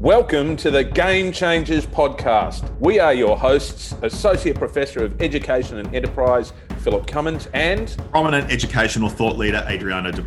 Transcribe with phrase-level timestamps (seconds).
[0.00, 2.74] Welcome to the Game Changers podcast.
[2.80, 9.10] We are your hosts, Associate Professor of Education and Enterprise, Philip Cummins, and prominent educational
[9.10, 10.22] thought leader, Adriano De.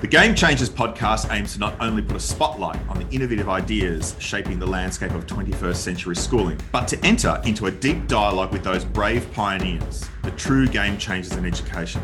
[0.00, 4.14] The Game Changers podcast aims to not only put a spotlight on the innovative ideas
[4.20, 8.62] shaping the landscape of 21st century schooling, but to enter into a deep dialogue with
[8.62, 12.00] those brave pioneers, the true game changers in education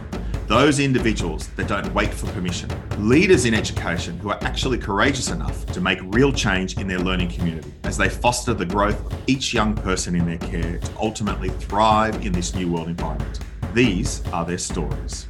[0.47, 5.65] those individuals that don't wait for permission, leaders in education who are actually courageous enough
[5.67, 9.55] to make real change in their learning community as they foster the growth of each
[9.55, 13.41] young person in their care to ultimately thrive in this new world environment.
[13.73, 15.29] These are their stories.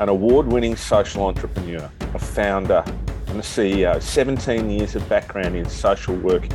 [0.00, 2.82] An award winning social entrepreneur, a founder,
[3.26, 6.48] and a CEO, 17 years of background in social work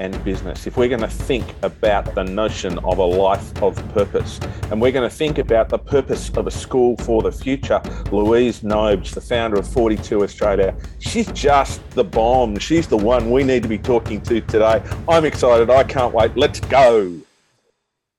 [0.00, 4.40] and business, if we're going to think about the notion of a life of purpose,
[4.70, 8.62] and we're going to think about the purpose of a school for the future, Louise
[8.62, 12.58] Nobes, the founder of 42 Australia, she's just the bomb.
[12.58, 14.82] She's the one we need to be talking to today.
[15.06, 15.68] I'm excited.
[15.68, 16.34] I can't wait.
[16.34, 17.20] Let's go.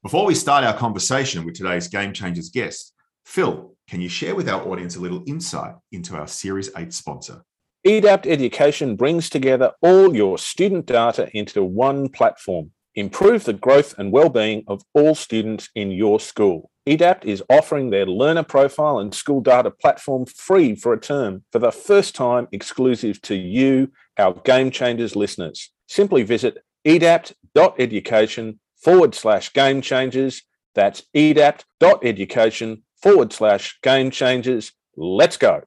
[0.04, 2.94] Before we start our conversation with today's Game Changers guest,
[3.26, 7.44] Phil, can you share with our audience a little insight into our Series 8 sponsor?
[7.84, 12.70] EDAPT Education brings together all your student data into one platform.
[12.94, 16.70] Improve the growth and well-being of all students in your school.
[16.86, 21.58] EDAPT is offering their learner profile and school data platform free for a term for
[21.58, 25.72] the first time exclusive to you, our Game Changers listeners.
[25.88, 30.44] Simply visit edapt.education forward slash game changers.
[30.76, 34.72] That's edapt.education forward slash game changers.
[34.96, 35.64] Let's go.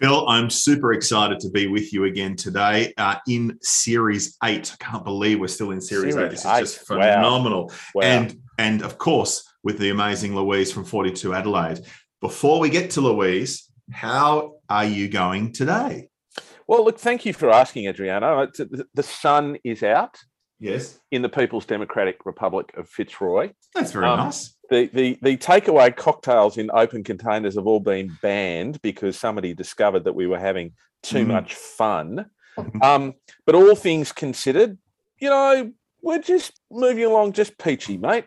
[0.00, 4.74] Phil, I'm super excited to be with you again today uh, in Series 8.
[4.74, 6.30] I can't believe we're still in Series, series 8.
[6.30, 6.62] This eight.
[6.62, 7.68] is just phenomenal.
[7.68, 7.74] Wow.
[7.94, 8.02] Wow.
[8.02, 11.80] And, and of course, with the amazing Louise from 42 Adelaide.
[12.20, 16.10] Before we get to Louise, how are you going today?
[16.66, 18.48] Well, look, thank you for asking, Adriano.
[18.92, 20.18] The sun is out.
[20.58, 20.98] Yes.
[21.10, 23.52] In the People's Democratic Republic of Fitzroy.
[23.74, 28.16] That's very um, nice the, the the takeaway cocktails in open containers have all been
[28.22, 30.72] banned because somebody discovered that we were having
[31.02, 31.28] too mm.
[31.28, 32.26] much fun.
[32.80, 33.12] Um,
[33.44, 34.78] but all things considered,
[35.18, 38.24] you know, we're just moving along just peachy, mate.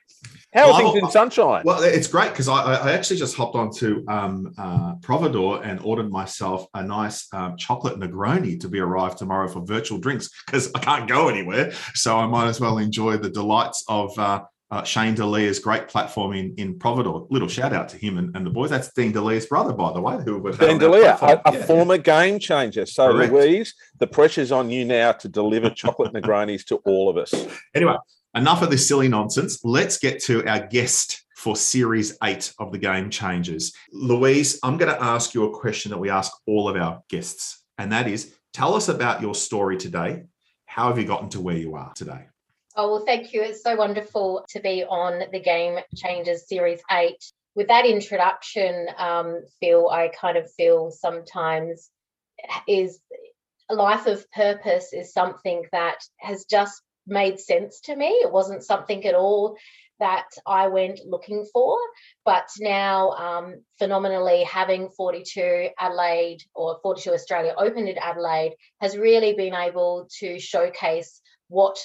[0.53, 1.61] How are well, things in sunshine?
[1.63, 6.11] Well, it's great because I, I, actually just hopped onto um, uh, Providoor and ordered
[6.11, 10.79] myself a nice um, chocolate Negroni to be arrived tomorrow for virtual drinks because I
[10.79, 11.71] can't go anywhere.
[11.93, 14.41] So I might as well enjoy the delights of uh,
[14.71, 17.27] uh, Shane Delia's great platform in, in Providoor.
[17.31, 18.69] Little shout out to him and, and the boys.
[18.69, 21.65] That's Dean Delia's brother, by the way, who was Dean Delia, a, a yeah.
[21.65, 22.85] former game changer.
[22.85, 23.33] So, Correct.
[23.33, 27.33] Louise, the pressure's on you now to deliver chocolate Negronis to all of us.
[27.73, 27.95] Anyway,
[28.35, 29.59] enough of this silly nonsense.
[29.63, 33.73] Let's get to our guest for series eight of the Game Changers.
[33.91, 37.63] Louise, I'm going to ask you a question that we ask all of our guests,
[37.77, 40.23] and that is tell us about your story today.
[40.65, 42.28] How have you gotten to where you are today?
[42.81, 43.41] Oh, well, thank you.
[43.41, 47.13] It's so wonderful to be on the Game Changers Series 8.
[47.53, 51.89] With that introduction, um, Phil, I kind of feel sometimes
[52.69, 53.01] is
[53.69, 58.07] a life of purpose is something that has just made sense to me.
[58.07, 59.57] It wasn't something at all
[59.99, 61.77] that I went looking for.
[62.23, 69.33] But now, um, phenomenally, having 42 Adelaide or 42 Australia opened in Adelaide has really
[69.33, 71.19] been able to showcase
[71.49, 71.77] what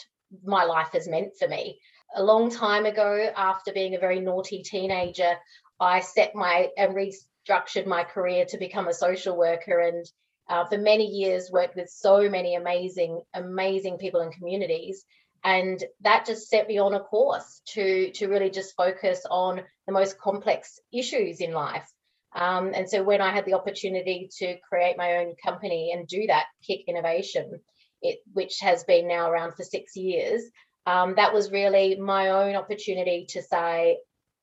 [0.45, 1.81] my life has meant for me.
[2.17, 5.35] A long time ago, after being a very naughty teenager,
[5.81, 10.07] I set my and restructured my career to become a social worker and
[10.49, 15.05] uh, for many years worked with so many amazing amazing people and communities
[15.43, 19.93] and that just set me on a course to to really just focus on the
[19.93, 21.89] most complex issues in life
[22.35, 26.27] um, and so when i had the opportunity to create my own company and do
[26.27, 27.61] that kick innovation
[28.05, 30.43] it, which has been now around for six years,
[30.87, 33.99] um, that was really my own opportunity to say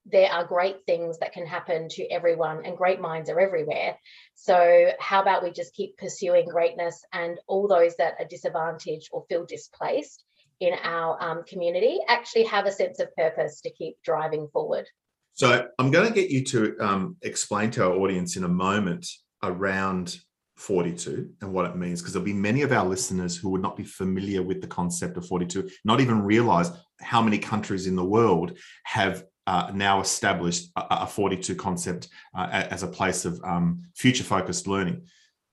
[0.06, 3.96] there are great things that can happen to everyone and great minds are everywhere.
[4.34, 9.26] So, how about we just keep pursuing greatness and all those that are disadvantaged or
[9.30, 10.24] feel displaced
[10.60, 14.88] in our um, community actually have a sense of purpose to keep driving forward?
[15.34, 19.08] So, I'm going to get you to um, explain to our audience in a moment
[19.44, 20.18] around
[20.62, 23.76] 42 and what it means because there'll be many of our listeners who would not
[23.76, 26.72] be familiar with the concept of 42 not even realize
[27.02, 32.48] how many countries in the world have uh, now established a, a 42 concept uh,
[32.52, 35.02] as a place of um, future focused learning.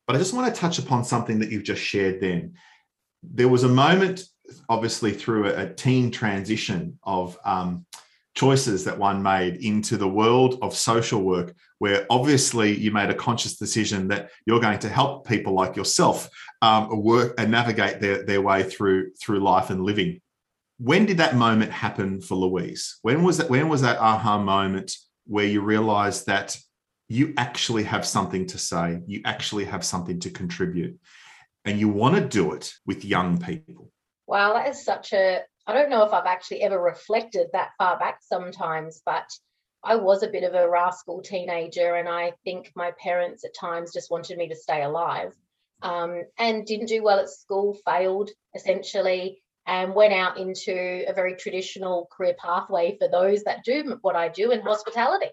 [0.06, 2.54] But i just want to touch upon something that you've just shared then.
[3.22, 4.24] There was a moment
[4.68, 7.86] obviously through a, a teen transition of um,
[8.34, 13.14] choices that one made into the world of social work, where obviously you made a
[13.14, 16.28] conscious decision that you're going to help people like yourself
[16.62, 20.20] um, work and navigate their, their way through through life and living.
[20.78, 22.98] When did that moment happen for Louise?
[23.02, 23.50] When was that?
[23.50, 24.94] When was that aha moment
[25.26, 26.56] where you realised that
[27.08, 30.98] you actually have something to say, you actually have something to contribute,
[31.64, 33.90] and you want to do it with young people?
[34.26, 37.98] Wow, that is such a I don't know if I've actually ever reflected that far
[37.98, 39.30] back sometimes, but
[39.84, 43.92] I was a bit of a rascal teenager, and I think my parents at times
[43.92, 45.34] just wanted me to stay alive
[45.82, 51.36] um, and didn't do well at school, failed essentially, and went out into a very
[51.36, 55.30] traditional career pathway for those that do what I do in hospitality.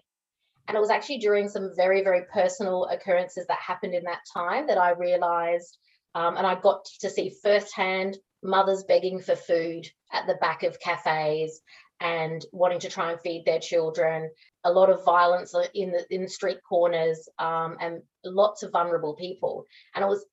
[0.68, 4.66] And it was actually during some very, very personal occurrences that happened in that time
[4.66, 5.78] that I realized
[6.16, 10.80] um, and I got to see firsthand mothers begging for food at the back of
[10.80, 11.60] cafes
[12.00, 14.30] and wanting to try and feed their children.
[14.64, 19.64] A lot of violence in the in street corners um, and lots of vulnerable people.
[19.94, 20.24] And it was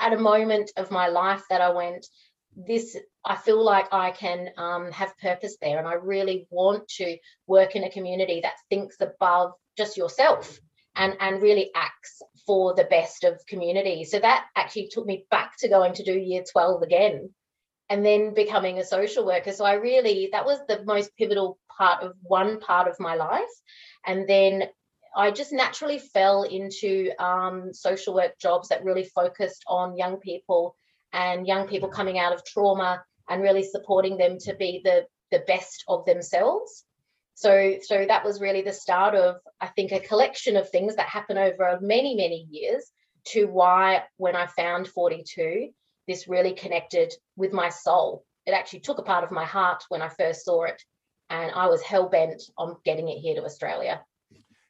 [0.00, 2.06] at a moment of my life that I went,
[2.54, 7.16] this I feel like I can um, have purpose there, and I really want to
[7.46, 10.58] work in a community that thinks above just yourself
[10.94, 14.04] and and really acts for the best of community.
[14.04, 17.30] So that actually took me back to going to do year 12 again
[17.92, 19.52] and then becoming a social worker.
[19.52, 23.54] So I really, that was the most pivotal part of one part of my life.
[24.06, 24.62] And then
[25.14, 30.74] I just naturally fell into um, social work jobs that really focused on young people
[31.12, 35.44] and young people coming out of trauma and really supporting them to be the, the
[35.46, 36.86] best of themselves.
[37.34, 41.08] So, so that was really the start of, I think, a collection of things that
[41.08, 42.90] happened over many, many years
[43.32, 45.72] to why when I found 42,
[46.08, 48.24] this really connected with my soul.
[48.46, 50.82] It actually took a part of my heart when I first saw it,
[51.30, 54.02] and I was hell bent on getting it here to Australia.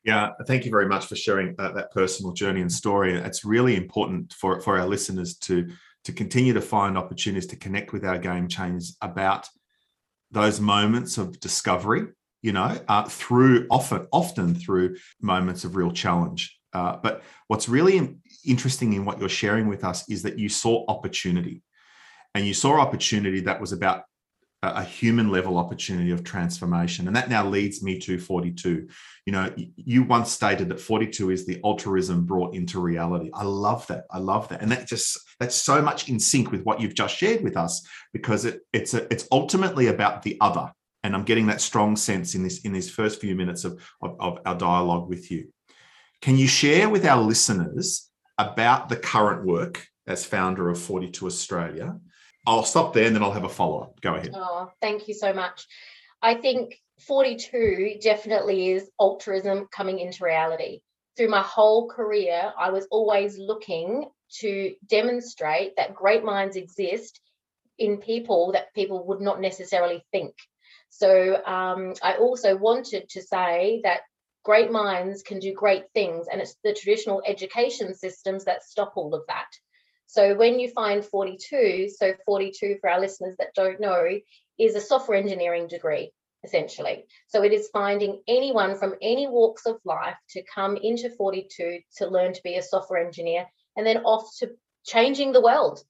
[0.04, 3.14] Yeah, thank you very much for sharing that, that personal journey and story.
[3.14, 5.68] It's really important for, for our listeners to
[6.04, 9.48] to continue to find opportunities to connect with our game changers about
[10.32, 12.08] those moments of discovery.
[12.42, 16.58] You know, uh, through often often through moments of real challenge.
[16.72, 20.84] Uh, but what's really interesting in what you're sharing with us is that you saw
[20.88, 21.62] opportunity.
[22.34, 24.04] And you saw opportunity that was about
[24.62, 27.08] a human level opportunity of transformation.
[27.08, 28.88] And that now leads me to 42
[29.26, 33.30] you know you once stated that 42 is the altruism brought into reality.
[33.32, 34.04] I love that.
[34.10, 34.62] I love that.
[34.62, 37.86] And that just that's so much in sync with what you've just shared with us
[38.12, 40.72] because it, it's a, it's ultimately about the other.
[41.04, 44.16] And i'm getting that strong sense in this in these first few minutes of, of,
[44.20, 45.48] of our dialogue with you.
[46.20, 48.08] Can you share with our listeners
[48.38, 51.98] about the current work as founder of 42 Australia.
[52.46, 54.00] I'll stop there and then I'll have a follow up.
[54.00, 54.32] Go ahead.
[54.34, 55.66] Oh, thank you so much.
[56.20, 56.76] I think
[57.06, 60.80] 42 definitely is altruism coming into reality.
[61.16, 64.06] Through my whole career, I was always looking
[64.40, 67.20] to demonstrate that great minds exist
[67.78, 70.34] in people that people would not necessarily think.
[70.88, 74.00] So um, I also wanted to say that
[74.44, 79.14] great minds can do great things and it's the traditional education systems that stop all
[79.14, 79.48] of that.
[80.06, 84.06] So when you find 42 so 42 for our listeners that don't know
[84.58, 86.12] is a software engineering degree
[86.44, 87.04] essentially.
[87.28, 92.06] So it is finding anyone from any walks of life to come into 42 to
[92.06, 93.46] learn to be a software engineer
[93.76, 94.50] and then off to
[94.84, 95.82] changing the world.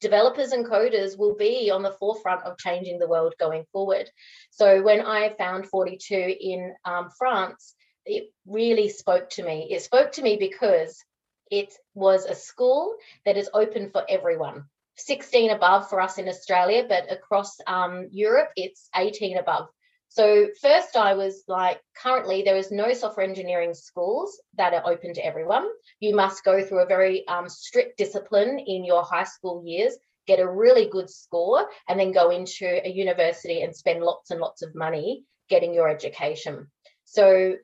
[0.00, 4.08] Developers and coders will be on the forefront of changing the world going forward.
[4.50, 7.74] So when I found 42 in um, France,
[8.08, 9.68] it really spoke to me.
[9.70, 11.04] It spoke to me because
[11.50, 14.64] it was a school that is open for everyone.
[14.96, 19.68] 16 above for us in Australia, but across um, Europe, it's 18 above.
[20.10, 25.12] So, first, I was like, currently, there is no software engineering schools that are open
[25.14, 25.68] to everyone.
[26.00, 29.94] You must go through a very um, strict discipline in your high school years,
[30.26, 34.40] get a really good score, and then go into a university and spend lots and
[34.40, 36.70] lots of money getting your education.
[37.04, 37.56] So,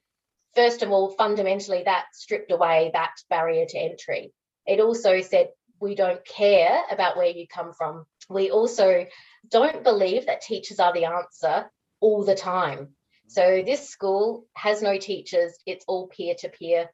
[0.55, 4.33] first of all, fundamentally, that stripped away that barrier to entry.
[4.67, 5.49] It also said,
[5.81, 8.07] we don't care about where you come from.
[8.29, 9.07] We also
[9.51, 11.71] don't believe that teachers are the answer
[12.01, 12.95] all the time.
[13.27, 16.91] So, this school has no teachers, it's all peer to peer.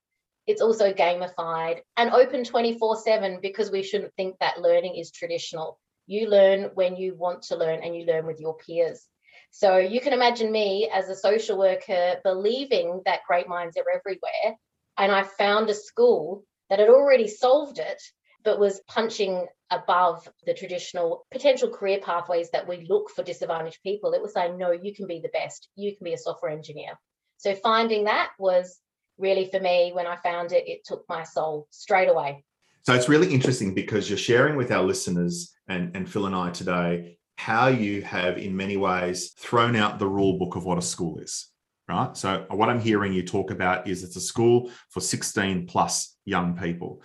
[0.46, 5.78] It's also gamified and open 24 7 because we shouldn't think that learning is traditional.
[6.06, 9.06] You learn when you want to learn and you learn with your peers.
[9.50, 14.56] So you can imagine me as a social worker believing that great minds are everywhere.
[14.96, 18.00] And I found a school that had already solved it
[18.44, 24.12] but was punching above the traditional potential career pathways that we look for disadvantaged people.
[24.12, 26.92] It was saying, no, you can be the best, you can be a software engineer.
[27.36, 28.78] So finding that was
[29.18, 32.44] really for me, when I found it, it took my soul straight away.
[32.82, 36.50] So it's really interesting because you're sharing with our listeners and, and Phil and I
[36.50, 40.82] today how you have, in many ways, thrown out the rule book of what a
[40.82, 41.46] school is.
[41.88, 42.14] Right.
[42.16, 46.56] So, what I'm hearing you talk about is it's a school for 16 plus young
[46.56, 47.02] people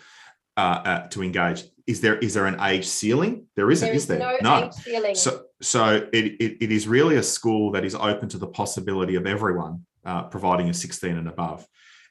[0.57, 1.63] uh, uh, to engage.
[1.87, 3.47] Is there is there an age ceiling?
[3.55, 4.19] There isn't, there is, is there?
[4.19, 4.65] No, no.
[4.65, 5.15] age ceiling.
[5.15, 9.15] So, so it, it, it is really a school that is open to the possibility
[9.15, 11.65] of everyone uh, providing a 16 and above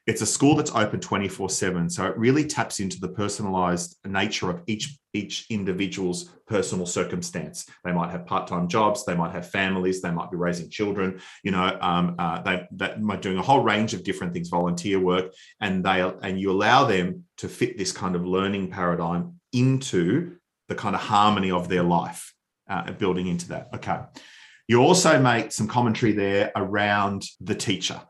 [0.07, 4.49] it's a school that's open 24 7 so it really taps into the personalized nature
[4.49, 7.65] of each each individual's personal circumstance.
[7.85, 11.51] They might have part-time jobs they might have families they might be raising children you
[11.51, 15.33] know um, uh, they that might doing a whole range of different things volunteer work
[15.61, 20.35] and they and you allow them to fit this kind of learning paradigm into
[20.67, 22.33] the kind of harmony of their life
[22.69, 23.69] uh, building into that.
[23.73, 23.99] Okay.
[24.67, 28.01] You also make some commentary there around the teacher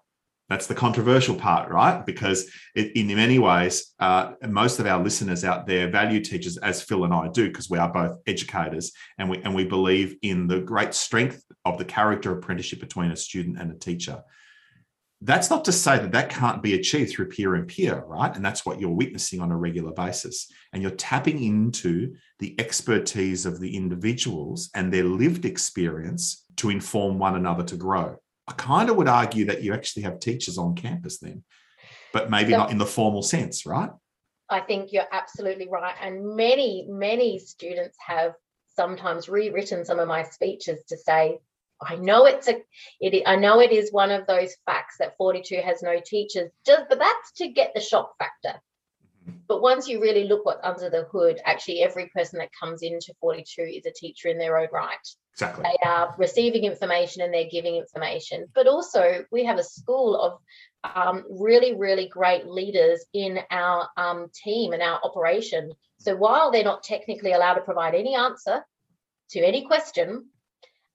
[0.47, 2.05] that's the controversial part, right?
[2.05, 6.83] Because it, in many ways, uh, most of our listeners out there value teachers, as
[6.83, 10.47] Phil and I do, because we are both educators, and we and we believe in
[10.47, 14.23] the great strength of the character apprenticeship between a student and a teacher.
[15.21, 18.35] That's not to say that that can't be achieved through peer and peer, right?
[18.35, 20.51] And that's what you're witnessing on a regular basis.
[20.71, 27.17] And you're tapping into the expertise of the individuals and their lived experience to inform
[27.17, 28.17] one another to grow.
[28.47, 31.43] I kind of would argue that you actually have teachers on campus then,
[32.13, 33.89] but maybe so, not in the formal sense, right?
[34.49, 35.95] I think you're absolutely right.
[36.01, 38.33] And many, many students have
[38.75, 41.39] sometimes rewritten some of my speeches to say,
[41.81, 42.61] I know it's a
[43.01, 46.83] it I know it is one of those facts that 42 has no teachers, just
[46.87, 48.61] but that's to get the shock factor.
[49.47, 53.13] But once you really look what's under the hood, actually every person that comes into
[53.19, 54.97] 42 is a teacher in their own right.
[55.33, 55.65] Exactly.
[55.65, 58.45] They are receiving information and they're giving information.
[58.55, 60.39] But also, we have a school of
[60.95, 65.73] um, really, really great leaders in our um, team and our operation.
[65.99, 68.65] So while they're not technically allowed to provide any answer
[69.31, 70.29] to any question,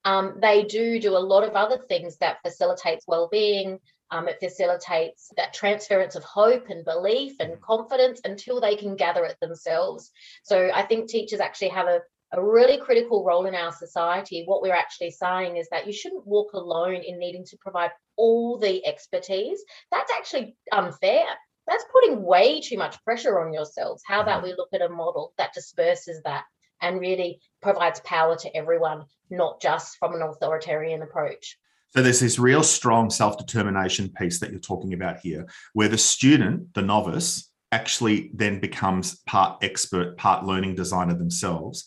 [0.04, 3.78] um, they do do a lot of other things that facilitates well-being.
[4.12, 9.24] Um, it facilitates that transference of hope and belief and confidence until they can gather
[9.24, 10.10] it themselves.
[10.42, 12.00] So I think teachers actually have a,
[12.32, 14.42] a really critical role in our society.
[14.46, 18.58] What we're actually saying is that you shouldn't walk alone in needing to provide all
[18.58, 19.62] the expertise.
[19.92, 21.24] That's actually unfair.
[21.66, 24.02] That's putting way too much pressure on yourselves.
[24.04, 24.50] How about mm-hmm.
[24.50, 26.44] we look at a model that disperses that
[26.82, 31.56] and really provides power to everyone, not just from an authoritarian approach?
[31.94, 35.98] So there's this real strong self determination piece that you're talking about here, where the
[35.98, 41.84] student, the novice, actually then becomes part expert, part learning designer themselves.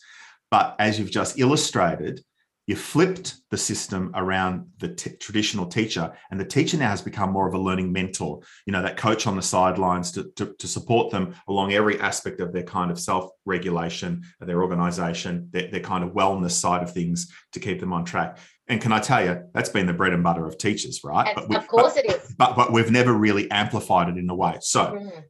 [0.50, 2.22] But as you've just illustrated,
[2.66, 7.30] you flipped the system around the t- traditional teacher and the teacher now has become
[7.30, 10.66] more of a learning mentor you know that coach on the sidelines to, to, to
[10.66, 16.02] support them along every aspect of their kind of self-regulation their organization their, their kind
[16.02, 19.42] of wellness side of things to keep them on track and can I tell you,
[19.52, 21.34] that's been the bread and butter of teachers, right?
[21.34, 22.34] But of course but, it is.
[22.36, 24.56] But but we've never really amplified it in a way.
[24.60, 25.24] So mm.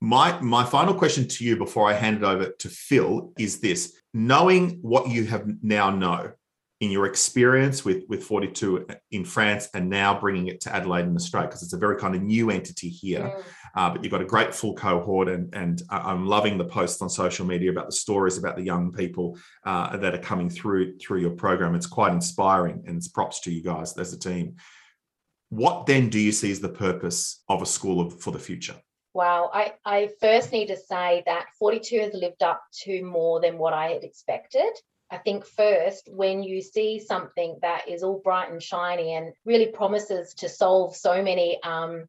[0.00, 3.94] my my final question to you before I hand it over to Phil is this:
[4.12, 6.32] knowing what you have now know
[6.80, 11.14] in your experience with with 42 in France and now bringing it to Adelaide in
[11.14, 13.20] Australia because it's a very kind of new entity here.
[13.20, 13.44] Mm.
[13.74, 17.08] Uh, but you've got a great full cohort, and and I'm loving the posts on
[17.08, 21.20] social media about the stories about the young people uh, that are coming through through
[21.20, 21.74] your program.
[21.74, 24.56] It's quite inspiring, and it's props to you guys as a team.
[25.48, 28.74] What then do you see as the purpose of a school of, for the future?
[29.14, 33.58] Wow, I, I first need to say that 42 has lived up to more than
[33.58, 34.72] what I had expected.
[35.10, 39.66] I think first, when you see something that is all bright and shiny and really
[39.66, 42.06] promises to solve so many um,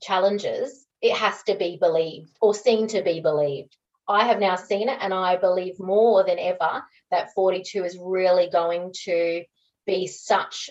[0.00, 3.76] challenges, it has to be believed or seen to be believed.
[4.08, 8.48] I have now seen it, and I believe more than ever that 42 is really
[8.50, 9.44] going to
[9.86, 10.70] be such.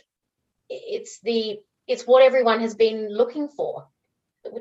[0.69, 3.87] It's the it's what everyone has been looking for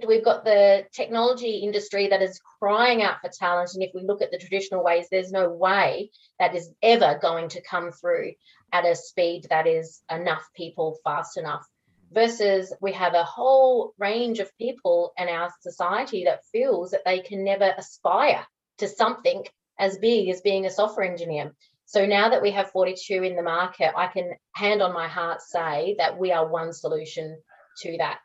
[0.06, 4.22] we've got the technology industry that is crying out for talent and if we look
[4.22, 8.32] at the traditional ways there's no way that is ever going to come through
[8.72, 11.66] at a speed that is enough people fast enough
[12.12, 17.21] versus we have a whole range of people in our society that feels that they
[17.21, 18.47] can never aspire
[18.78, 19.45] to something
[19.78, 21.54] as big as being a software engineer.
[21.87, 25.42] So now that we have 42 in the market i can hand on my heart
[25.42, 27.38] say that we are one solution
[27.83, 28.21] to that.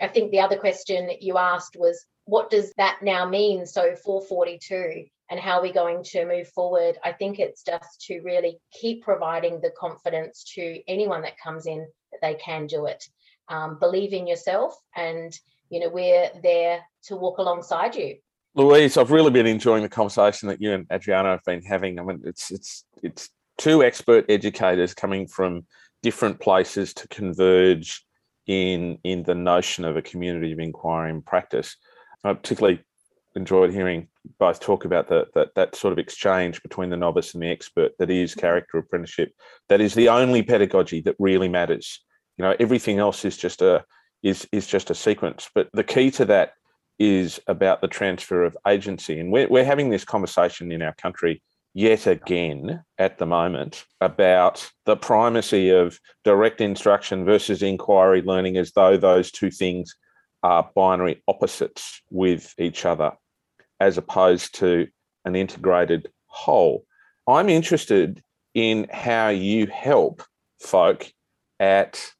[0.00, 3.66] I think the other question you asked was, what does that now mean?
[3.66, 6.98] So for 42, and how are we going to move forward?
[7.04, 11.86] I think it's just to really keep providing the confidence to anyone that comes in
[12.12, 13.04] that they can do it
[13.50, 15.38] um, believe in yourself and
[15.68, 18.16] you know we're there to walk alongside you.
[18.54, 21.98] Louise i've really been enjoying the conversation that you and Adriano have been having.
[21.98, 23.28] I mean it's it's it's
[23.58, 25.66] two expert educators coming from
[26.02, 28.04] different places to converge
[28.46, 31.76] in in the notion of a community of inquiry and practice.
[32.24, 32.82] I particularly
[33.36, 37.42] enjoyed hearing both talk about the, that that sort of exchange between the novice and
[37.42, 38.40] the expert that is mm-hmm.
[38.40, 39.32] character apprenticeship.
[39.68, 42.00] That is the only pedagogy that really matters
[42.40, 43.84] you know everything else is just a
[44.22, 46.54] is is just a sequence but the key to that
[46.98, 51.42] is about the transfer of agency and we're, we're having this conversation in our country
[51.74, 58.72] yet again at the moment about the primacy of direct instruction versus inquiry learning as
[58.72, 59.94] though those two things
[60.42, 63.12] are binary opposites with each other
[63.80, 64.86] as opposed to
[65.26, 66.86] an integrated whole.
[67.28, 68.22] I'm interested
[68.54, 70.22] in how you help
[70.58, 71.12] folk
[71.60, 72.10] at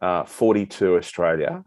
[0.00, 1.62] uh, 42 Australia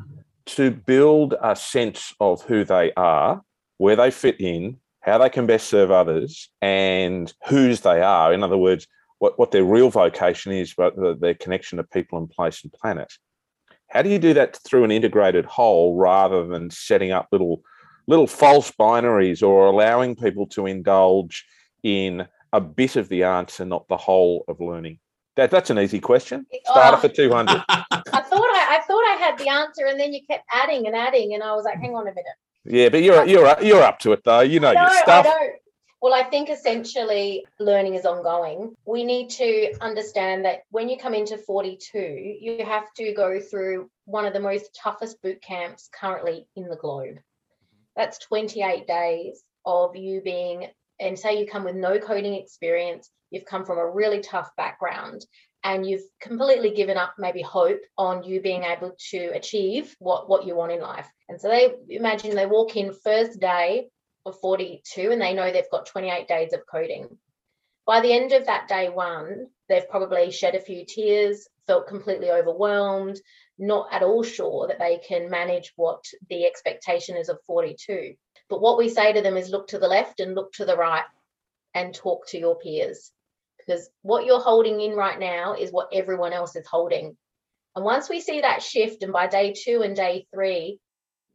[0.45, 3.41] to build a sense of who they are,
[3.77, 8.33] where they fit in, how they can best serve others, and whose they are.
[8.33, 8.87] In other words,
[9.19, 12.73] what, what their real vocation is, but the, their connection to people and place and
[12.73, 13.13] planet.
[13.89, 17.61] How do you do that through an integrated whole rather than setting up little
[18.07, 21.45] little false binaries or allowing people to indulge
[21.83, 24.99] in a bit of the answer, not the whole of learning?
[25.39, 26.45] That, that's an easy question.
[26.65, 27.63] Start oh, for 200.
[27.69, 30.93] I thought I, I thought I had the answer and then you kept adding and
[30.93, 32.25] adding and I was like, hang on a minute.
[32.65, 34.41] Yeah, but you're you're you're up to it though.
[34.41, 35.25] You know, your stuff.
[35.25, 35.51] I
[36.01, 38.75] Well, I think essentially learning is ongoing.
[38.85, 41.97] We need to understand that when you come into 42,
[42.41, 46.75] you have to go through one of the most toughest boot camps currently in the
[46.75, 47.19] globe.
[47.95, 50.67] That's 28 days of you being,
[50.99, 55.25] and say you come with no coding experience, you've come from a really tough background,
[55.63, 60.45] and you've completely given up maybe hope on you being able to achieve what, what
[60.45, 61.07] you want in life.
[61.27, 63.89] And so they imagine they walk in first day
[64.25, 67.17] of 42 and they know they've got 28 days of coding.
[67.85, 72.31] By the end of that day one, they've probably shed a few tears, felt completely
[72.31, 73.19] overwhelmed,
[73.57, 78.13] not at all sure that they can manage what the expectation is of 42.
[78.49, 80.77] But what we say to them is look to the left and look to the
[80.77, 81.05] right
[81.73, 83.11] and talk to your peers.
[83.69, 87.15] Because what you're holding in right now is what everyone else is holding.
[87.75, 90.79] And once we see that shift, and by day two and day three,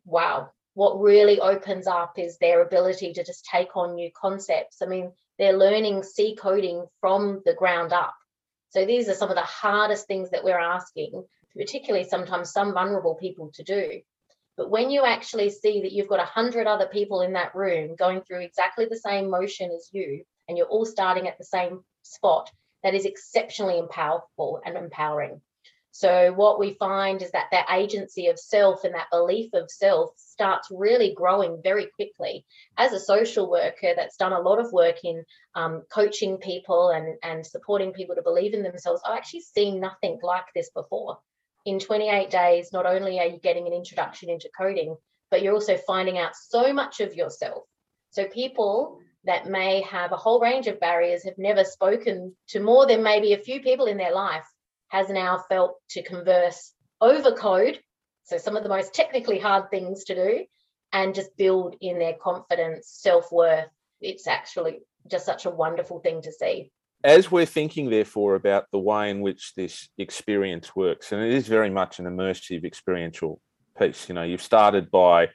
[0.05, 4.83] wow, what really opens up is their ability to just take on new concepts.
[4.83, 8.15] I mean, they're learning C coding from the ground up.
[8.71, 11.25] So these are some of the hardest things that we're asking
[11.57, 14.01] particularly sometimes some vulnerable people to do.
[14.57, 17.97] But when you actually see that you've got a hundred other people in that room
[17.97, 21.85] going through exactly the same motion as you, and you're all starting at the same
[22.03, 22.51] spot,
[22.83, 25.41] that is exceptionally powerful and empowering.
[25.91, 30.11] So what we find is that that agency of self and that belief of self
[30.17, 32.45] starts really growing very quickly.
[32.77, 37.17] As a social worker that's done a lot of work in um, coaching people and,
[37.23, 41.19] and supporting people to believe in themselves, I've actually seen nothing like this before
[41.65, 44.97] in 28 days, not only are you getting an introduction into coding,
[45.31, 47.65] but you're also finding out so much of yourself.
[48.11, 52.87] So people that may have a whole range of barriers have never spoken to more
[52.87, 54.47] than maybe a few people in their life
[54.89, 57.81] has now felt to converse over code
[58.25, 60.45] so some of the most technically hard things to do
[60.93, 63.69] and just build in their confidence self-worth
[64.01, 66.71] it's actually just such a wonderful thing to see
[67.05, 71.47] as we're thinking, therefore, about the way in which this experience works, and it is
[71.47, 73.43] very much an immersive experiential
[73.79, 74.09] piece.
[74.09, 75.29] You know, you've started by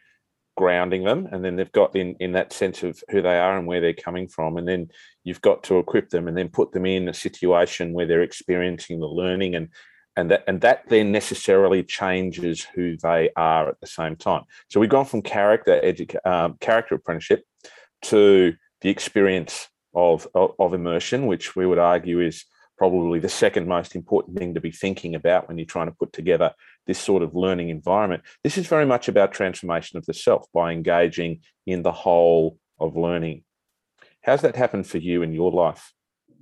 [0.60, 3.66] grounding them, and then they've got in in that sense of who they are and
[3.66, 4.90] where they're coming from, and then
[5.24, 9.00] you've got to equip them, and then put them in a situation where they're experiencing
[9.00, 9.70] the learning, and
[10.18, 14.44] and that and that then necessarily changes who they are at the same time.
[14.70, 17.44] So we've gone from character educa- um, character apprenticeship
[18.02, 22.46] to the experience of, of, of immersion, which we would argue is
[22.78, 26.14] probably the second most important thing to be thinking about when you're trying to put
[26.14, 26.54] together
[26.88, 28.24] this sort of learning environment.
[28.44, 32.96] This is very much about transformation of the self by engaging in the whole of
[32.96, 33.44] learning.
[34.24, 35.94] How's that happened for you in your life?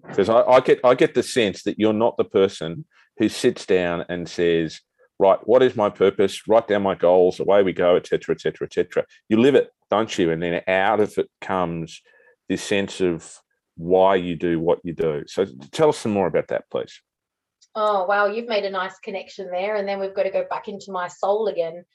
[0.07, 2.85] Because I, I get I get the sense that you're not the person
[3.17, 4.79] who sits down and says,
[5.19, 6.47] right, what is my purpose?
[6.47, 9.05] Write down my goals, away we go, etc., etc., etc.
[9.27, 10.31] You live it, don't you?
[10.31, 12.01] And then out of it comes
[12.47, 13.39] this sense of
[13.75, 15.23] why you do what you do.
[15.27, 17.01] So tell us some more about that, please.
[17.79, 18.25] Oh, wow.
[18.25, 19.75] You've made a nice connection there.
[19.75, 21.85] And then we've got to go back into my soul again.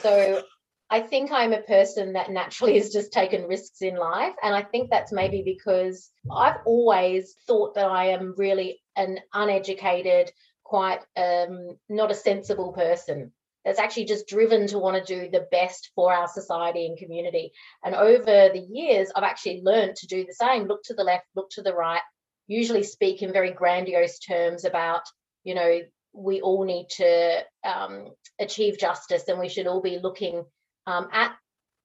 [0.00, 0.40] So
[0.88, 4.34] I think I'm a person that naturally has just taken risks in life.
[4.40, 10.30] And I think that's maybe because I've always thought that I am really an uneducated,
[10.62, 13.32] quite um, not a sensible person
[13.64, 17.52] that's actually just driven to want to do the best for our society and community.
[17.84, 21.26] And over the years, I've actually learned to do the same look to the left,
[21.34, 22.02] look to the right,
[22.46, 25.02] usually speak in very grandiose terms about,
[25.44, 25.80] you know,
[26.12, 30.44] we all need to um, achieve justice and we should all be looking
[30.86, 31.34] um, at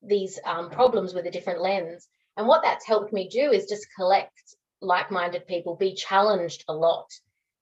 [0.01, 2.07] these um, problems with a different lens.
[2.35, 4.33] And what that's helped me do is just collect
[4.81, 7.07] like minded people, be challenged a lot.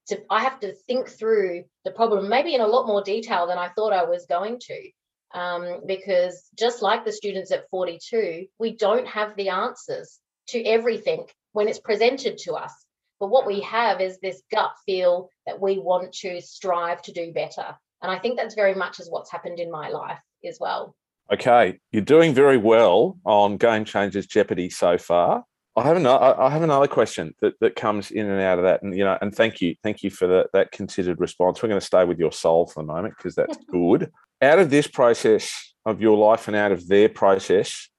[0.07, 3.57] To, I have to think through the problem, maybe in a lot more detail than
[3.57, 4.89] I thought I was going to.
[5.33, 11.25] Um, because just like the students at 42, we don't have the answers to everything
[11.51, 12.84] when it's presented to us.
[13.25, 17.33] But what we have is this gut feel that we want to strive to do
[17.33, 17.75] better.
[18.03, 20.95] And I think that's very much as what's happened in my life as well.
[21.33, 25.43] Okay, you're doing very well on Game Changers Jeopardy so far.
[25.75, 26.39] I have another.
[26.39, 29.17] I have another question that, that comes in and out of that, and you know,
[29.19, 31.63] and thank you, thank you for the, that considered response.
[31.63, 34.11] We're going to stay with your soul for the moment because that's good.
[34.39, 37.89] Out of this process of your life and out of their process,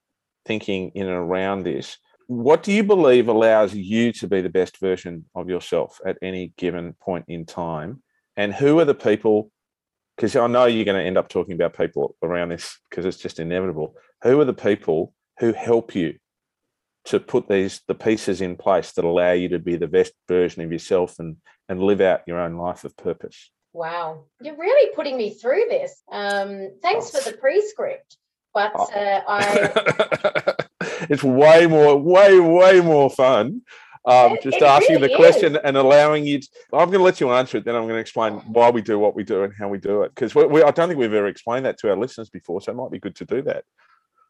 [0.45, 4.79] thinking in and around this, what do you believe allows you to be the best
[4.79, 8.03] version of yourself at any given point in time?
[8.37, 9.51] And who are the people
[10.17, 13.19] because I know you're going to end up talking about people around this because it's
[13.19, 13.95] just inevitable.
[14.23, 16.15] Who are the people who help you
[17.05, 20.63] to put these the pieces in place that allow you to be the best version
[20.63, 21.37] of yourself and
[21.69, 23.51] and live out your own life of purpose?
[23.73, 26.03] Wow, you're really putting me through this.
[26.11, 27.21] Um, thanks oh.
[27.21, 28.17] for the pre-script,
[28.55, 28.89] but oh.
[28.95, 30.55] uh, I.
[31.09, 33.63] it's way more, way, way more fun
[34.07, 36.41] um, just it asking really the question and allowing you.
[36.41, 38.81] To, I'm going to let you answer it, then I'm going to explain why we
[38.81, 40.15] do what we do and how we do it.
[40.15, 42.71] Because we, we, I don't think we've ever explained that to our listeners before, so
[42.71, 43.65] it might be good to do that.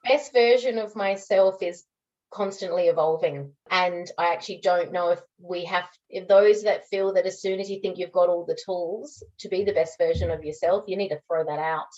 [0.05, 1.85] Best version of myself is
[2.33, 7.27] constantly evolving, and I actually don't know if we have if those that feel that
[7.27, 10.31] as soon as you think you've got all the tools to be the best version
[10.31, 11.89] of yourself, you need to throw that out.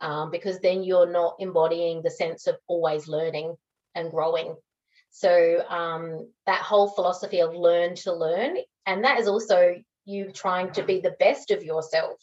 [0.00, 3.56] Um, because then you're not embodying the sense of always learning
[3.94, 4.56] and growing
[5.12, 9.76] so um, that whole philosophy of learn to learn, and that is also
[10.06, 12.16] you trying to be the best of yourself.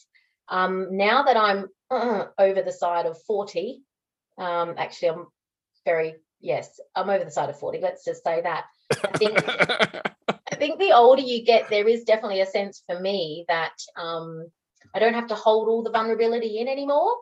[0.50, 3.84] Um, now that I'm uh, over the side of 40,
[4.40, 5.28] um, actually, I'm
[5.86, 7.80] very, yes, I'm over the side of 40.
[7.80, 8.66] Let's just say that.
[8.92, 9.44] I think,
[10.52, 14.48] I think the older you get, there is definitely a sense for me that um,
[14.96, 17.16] I don't have to hold all the vulnerability in anymore.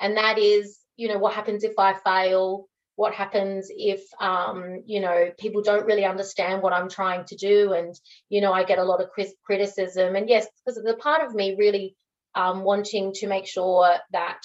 [0.00, 2.66] And that is, you know, what happens if I fail?
[2.96, 7.72] What happens if um, you know people don't really understand what i'm trying to do
[7.72, 7.94] and
[8.28, 9.10] you know i get a lot of
[9.44, 10.14] criticism.
[10.14, 11.96] And yes because the part of me really
[12.34, 14.40] um, wanting to make sure that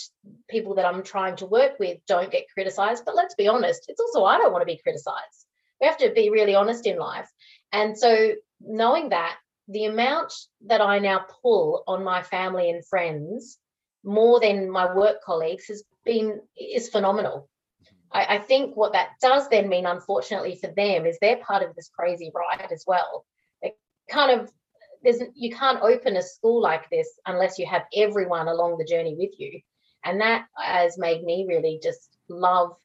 [0.49, 3.03] people that i'm trying to work with don't get criticized.
[3.05, 5.45] But let's be honest it's also i don't want to be criticized.
[5.81, 7.29] We have to be really honest in life.
[7.71, 10.33] And so knowing that the amount
[10.65, 13.59] that i now pull on my family and friends
[14.03, 17.49] more than my work colleagues has been is phenomenal
[18.11, 21.75] I, I think what that does then mean, unfortunately for them, is they're part of
[21.75, 23.25] this crazy ride as well.
[23.61, 23.77] It
[24.09, 24.51] kind of
[25.03, 29.15] there's you can't open a school like this unless you have everyone along the journey
[29.17, 29.61] with you,
[30.03, 32.75] and that has made me really just love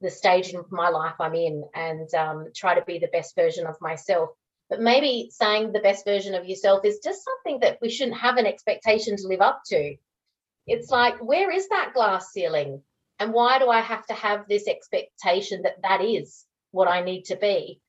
[0.00, 3.66] the stage in my life I'm in and um, try to be the best version
[3.66, 4.30] of myself.
[4.70, 8.36] But maybe saying the best version of yourself is just something that we shouldn't have
[8.36, 9.96] an expectation to live up to.
[10.66, 12.82] It's like, where is that glass ceiling?
[13.18, 17.24] And why do I have to have this expectation that that is what I need
[17.24, 17.80] to be?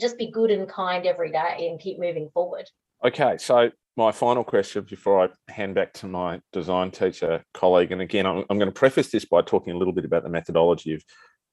[0.00, 2.68] Just be good and kind every day and keep moving forward.
[3.04, 8.00] Okay, so my final question before I hand back to my design teacher colleague, and
[8.00, 10.94] again, I'm, I'm going to preface this by talking a little bit about the methodology
[10.94, 11.02] of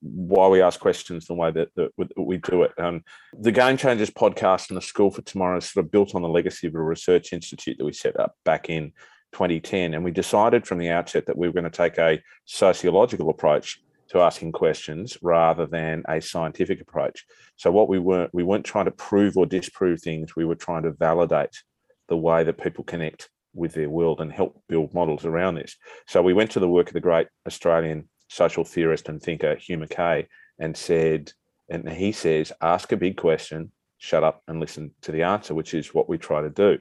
[0.01, 2.71] why we ask questions the way that, that we do it.
[2.79, 3.03] Um,
[3.39, 6.29] the Game Changers podcast and the School for Tomorrow is sort of built on the
[6.29, 8.93] legacy of a research institute that we set up back in
[9.31, 9.93] 2010.
[9.93, 13.81] And we decided from the outset that we were going to take a sociological approach
[14.09, 17.25] to asking questions rather than a scientific approach.
[17.55, 20.35] So what we weren't we weren't trying to prove or disprove things.
[20.35, 21.63] We were trying to validate
[22.09, 25.77] the way that people connect with their world and help build models around this.
[26.07, 29.77] So we went to the work of the great Australian social theorist and thinker Hugh
[29.77, 30.27] Mackay
[30.59, 31.31] and said,
[31.69, 35.73] and he says, ask a big question, shut up and listen to the answer, which
[35.73, 36.79] is what we try to do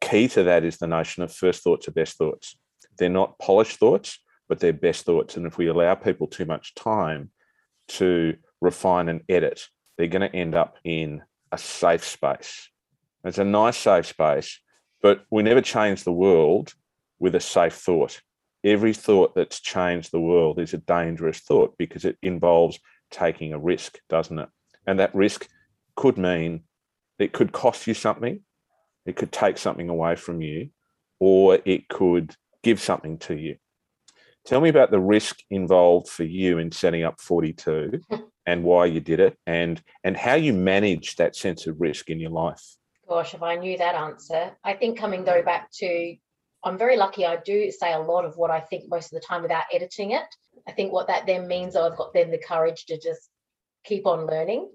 [0.00, 2.56] key to that is the notion of first thoughts are best thoughts.
[2.98, 5.36] They're not polished thoughts, but they're best thoughts.
[5.36, 7.30] And if we allow people too much time
[7.88, 12.68] to refine and edit, they're going to end up in a safe space.
[13.24, 14.60] It's a nice safe space,
[15.02, 16.72] but we never change the world
[17.18, 18.20] with a safe thought.
[18.64, 22.78] every thought that's changed the world is a dangerous thought because it involves
[23.10, 24.48] taking a risk, doesn't it?
[24.86, 25.48] And that risk
[25.96, 26.64] could mean
[27.18, 28.40] it could cost you something,
[29.08, 30.68] it could take something away from you,
[31.18, 33.56] or it could give something to you.
[34.44, 38.00] Tell me about the risk involved for you in setting up 42
[38.46, 42.20] and why you did it and and how you manage that sense of risk in
[42.20, 42.62] your life.
[43.08, 44.52] Gosh, if I knew that answer.
[44.62, 46.16] I think coming though back to
[46.64, 49.26] I'm very lucky I do say a lot of what I think most of the
[49.26, 50.28] time without editing it.
[50.66, 53.30] I think what that then means I've got then the courage to just
[53.84, 54.68] keep on learning.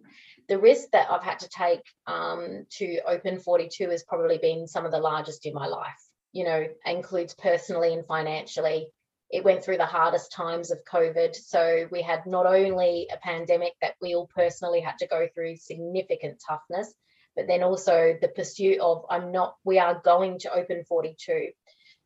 [0.49, 4.85] The risk that I've had to take um, to open 42 has probably been some
[4.85, 6.01] of the largest in my life.
[6.31, 8.87] You know, includes personally and financially.
[9.29, 11.35] It went through the hardest times of COVID.
[11.35, 15.57] So we had not only a pandemic that we all personally had to go through
[15.57, 16.93] significant toughness,
[17.35, 21.49] but then also the pursuit of I'm not, we are going to open 42.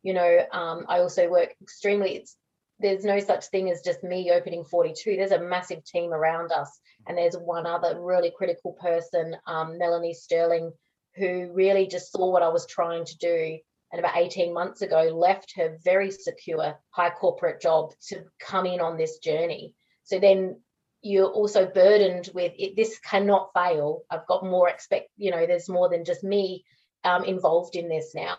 [0.02, 2.36] You know, um, I also work extremely, it's
[2.80, 5.16] there's no such thing as just me opening 42.
[5.16, 6.78] There's a massive team around us.
[7.06, 10.72] And there's one other really critical person, um, Melanie Sterling,
[11.16, 13.58] who really just saw what I was trying to do.
[13.90, 18.80] And about 18 months ago, left her very secure high corporate job to come in
[18.80, 19.74] on this journey.
[20.04, 20.60] So then
[21.00, 24.02] you're also burdened with it, this cannot fail.
[24.10, 26.64] I've got more expect, you know, there's more than just me
[27.04, 28.36] um, involved in this now.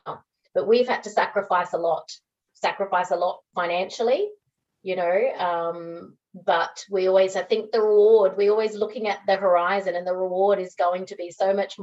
[0.53, 2.11] But we've had to sacrifice a lot
[2.61, 4.29] sacrifice a lot financially,
[4.81, 5.31] you know.
[5.37, 10.05] Um, but we always, I think the reward, we're always looking at the horizon, and
[10.05, 11.77] the reward is going to be so much,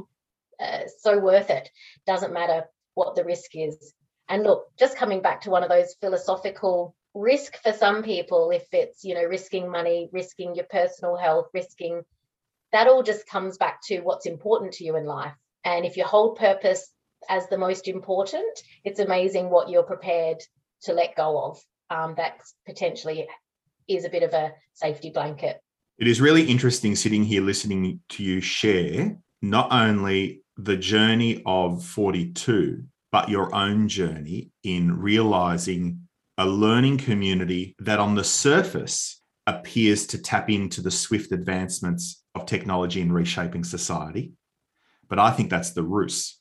[0.59, 1.69] uh, so worth it.
[2.05, 2.63] Doesn't matter
[2.93, 3.93] what the risk is.
[4.29, 8.65] And look, just coming back to one of those philosophical risk for some people, if
[8.71, 12.03] it's, you know, risking money, risking your personal health, risking
[12.71, 15.33] that all just comes back to what's important to you in life.
[15.63, 16.91] And if you hold purpose
[17.29, 20.37] as the most important, it's amazing what you're prepared
[20.83, 21.59] to let go of
[21.89, 23.27] um, that potentially
[23.87, 25.61] is a bit of a safety blanket.
[25.97, 31.83] It is really interesting sitting here listening to you share not only the journey of
[31.83, 40.05] 42, but your own journey in realizing a learning community that on the surface appears
[40.07, 44.33] to tap into the swift advancements of technology in reshaping society.
[45.07, 46.37] But I think that's the ruse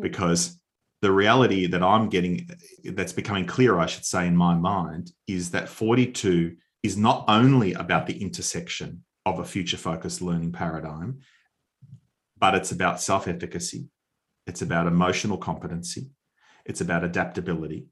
[0.00, 0.59] because
[1.02, 2.48] the reality that I'm getting,
[2.84, 7.72] that's becoming clear, I should say, in my mind, is that 42 is not only
[7.72, 11.20] about the intersection of a future focused learning paradigm,
[12.38, 13.88] but it's about self efficacy,
[14.46, 16.10] it's about emotional competency,
[16.64, 17.86] it's about adaptability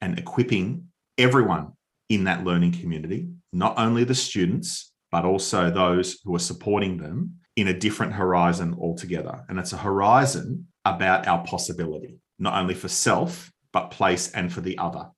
[0.00, 0.88] and equipping
[1.18, 1.72] everyone
[2.08, 7.36] in that learning community, not only the students, but also those who are supporting them
[7.56, 9.44] in a different horizon altogether.
[9.48, 14.60] And it's a horizon about our possibility not only for self, but place and for
[14.60, 15.08] the other.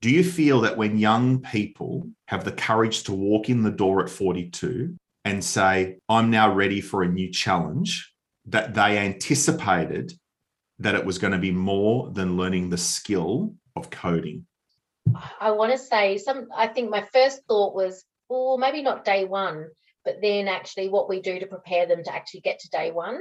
[0.00, 4.02] Do you feel that when young people have the courage to walk in the door
[4.02, 8.12] at 42 and say, I'm now ready for a new challenge,
[8.46, 10.12] that they anticipated
[10.80, 14.46] that it was going to be more than learning the skill of coding?
[15.40, 19.24] I want to say some, I think my first thought was, well, maybe not day
[19.24, 19.68] one,
[20.04, 23.20] but then actually what we do to prepare them to actually get to day one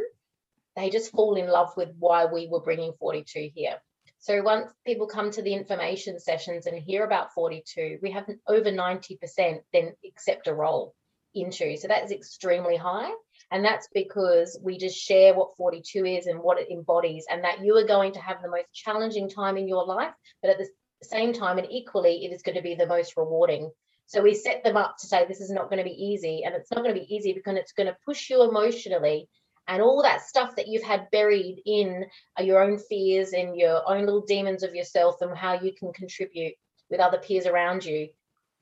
[0.75, 3.77] they just fall in love with why we were bringing 42 here.
[4.19, 8.71] So once people come to the information sessions and hear about 42, we have over
[8.71, 10.93] 90% then accept a role
[11.34, 11.75] into.
[11.77, 13.10] So that's extremely high.
[13.51, 17.63] And that's because we just share what 42 is and what it embodies, and that
[17.63, 20.69] you are going to have the most challenging time in your life, but at the
[21.03, 23.71] same time, and equally, it is going to be the most rewarding.
[24.05, 26.55] So we set them up to say this is not going to be easy, and
[26.55, 29.27] it's not going to be easy because it's going to push you emotionally
[29.71, 32.05] and all that stuff that you've had buried in
[32.39, 36.53] your own fears and your own little demons of yourself and how you can contribute
[36.89, 38.10] with other peers around you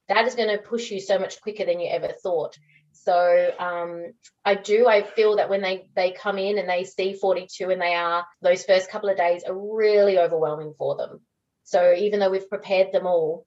[0.08, 2.58] that is going to push you so much quicker than you ever thought.
[2.92, 7.14] So um, i do i feel that when they they come in and they see
[7.14, 11.22] 42 and they are those first couple of days are really overwhelming for them.
[11.64, 13.46] So even though we've prepared them all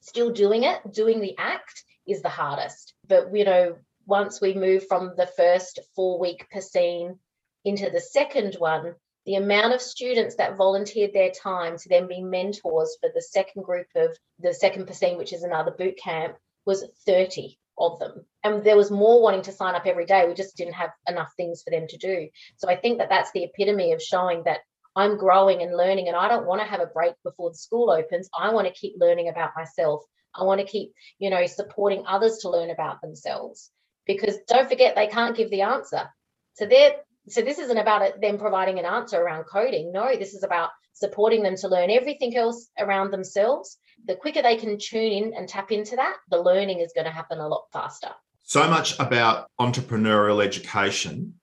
[0.00, 2.94] still doing it doing the act is the hardest.
[3.06, 3.76] But you know
[4.10, 7.16] once we move from the first four week Piscine
[7.64, 12.20] into the second one, the amount of students that volunteered their time to then be
[12.20, 16.34] mentors for the second group of the second Piscine, which is another boot camp,
[16.66, 18.26] was 30 of them.
[18.42, 20.26] And there was more wanting to sign up every day.
[20.26, 22.28] We just didn't have enough things for them to do.
[22.56, 24.58] So I think that that's the epitome of showing that
[24.96, 27.92] I'm growing and learning, and I don't want to have a break before the school
[27.92, 28.28] opens.
[28.36, 30.02] I want to keep learning about myself.
[30.34, 33.70] I want to keep, you know, supporting others to learn about themselves
[34.06, 36.08] because don't forget they can't give the answer.
[36.54, 36.96] So they're
[37.28, 39.92] so this isn't about it, them providing an answer around coding.
[39.92, 43.78] No, this is about supporting them to learn everything else around themselves.
[44.06, 47.10] The quicker they can tune in and tap into that, the learning is going to
[47.12, 48.10] happen a lot faster.
[48.42, 51.34] So much about entrepreneurial education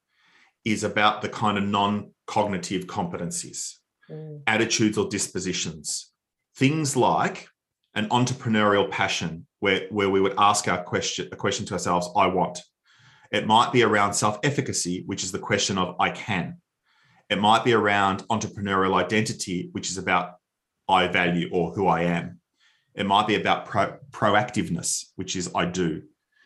[0.66, 3.76] is about the kind of non cognitive competencies,
[4.10, 4.42] mm.
[4.46, 6.12] attitudes or dispositions.
[6.56, 7.48] Things like
[7.96, 12.28] an entrepreneurial passion, where, where we would ask our question, a question to ourselves, I
[12.28, 12.60] want.
[13.32, 16.58] It might be around self efficacy, which is the question of I can.
[17.30, 20.36] It might be around entrepreneurial identity, which is about
[20.88, 22.40] I value or who I am.
[22.96, 26.04] It might be about pro- proactiveness, which is I do.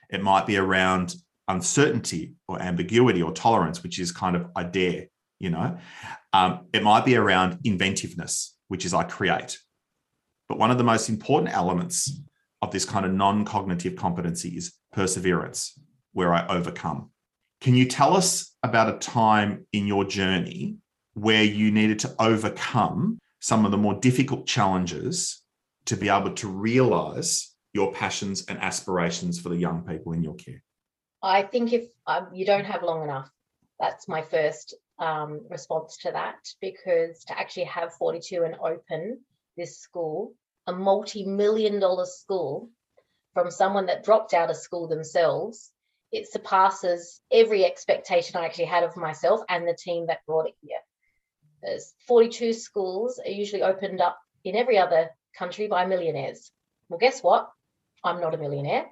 [0.09, 1.15] It might be around
[1.47, 5.05] uncertainty or ambiguity or tolerance, which is kind of I dare,
[5.39, 5.77] you know.
[6.33, 9.59] Um, it might be around inventiveness, which is I create.
[10.49, 12.21] But one of the most important elements
[12.61, 15.79] of this kind of non cognitive competency is perseverance,
[16.13, 17.09] where I overcome.
[17.59, 20.77] Can you tell us about a time in your journey
[21.13, 25.41] where you needed to overcome some of the more difficult challenges
[25.85, 30.35] to be able to realize your passions and aspirations for the young people in your
[30.35, 30.63] care?
[31.23, 33.29] I think if um, you don't have long enough,
[33.79, 39.19] that's my first um, response to that because to actually have 42 and open
[39.57, 40.33] this school,
[40.71, 42.69] a multi million dollar school
[43.33, 45.71] from someone that dropped out of school themselves,
[46.11, 50.55] it surpasses every expectation I actually had of myself and the team that brought it
[50.61, 50.79] here.
[51.61, 56.51] There's 42 schools are usually opened up in every other country by millionaires.
[56.89, 57.49] Well, guess what?
[58.03, 58.85] I'm not a millionaire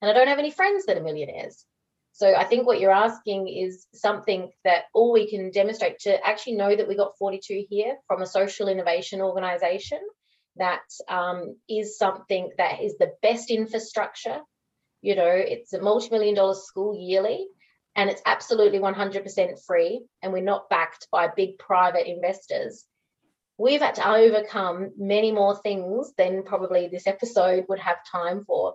[0.00, 1.66] and I don't have any friends that are millionaires.
[2.12, 6.54] So I think what you're asking is something that all we can demonstrate to actually
[6.54, 9.98] know that we got 42 here from a social innovation organization
[10.56, 14.40] that um, is something that is the best infrastructure.
[15.02, 17.46] You know, it's a multi-million dollar school yearly
[17.96, 22.84] and it's absolutely 100% free and we're not backed by big private investors.
[23.56, 28.74] We've had to overcome many more things than probably this episode would have time for.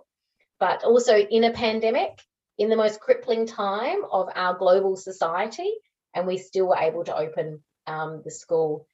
[0.58, 2.18] But also in a pandemic,
[2.58, 5.72] in the most crippling time of our global society,
[6.14, 8.86] and we still were able to open um, the school,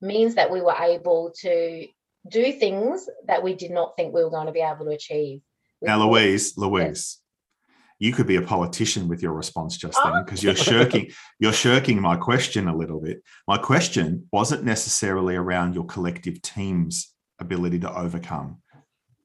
[0.00, 1.86] means that we were able to
[2.28, 5.40] do things that we did not think we were going to be able to achieve.
[5.82, 7.18] Now, Louise, Louise,
[7.98, 10.22] you could be a politician with your response just then oh.
[10.24, 13.22] because you're shirking you're shirking my question a little bit.
[13.46, 18.58] My question wasn't necessarily around your collective team's ability to overcome.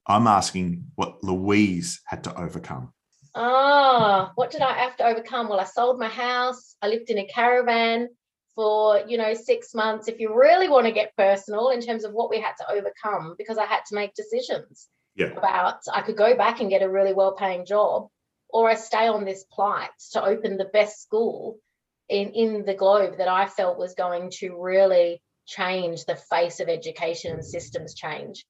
[0.07, 2.93] I'm asking what Louise had to overcome.
[3.35, 5.49] Oh, what did I have to overcome?
[5.49, 6.75] Well, I sold my house.
[6.81, 8.09] I lived in a caravan
[8.55, 10.07] for, you know, six months.
[10.07, 13.35] If you really want to get personal in terms of what we had to overcome,
[13.37, 15.27] because I had to make decisions yeah.
[15.27, 18.07] about I could go back and get a really well paying job,
[18.49, 21.57] or I stay on this plight to open the best school
[22.07, 26.69] in, in the globe that I felt was going to really change the face of
[26.69, 28.45] education and systems change.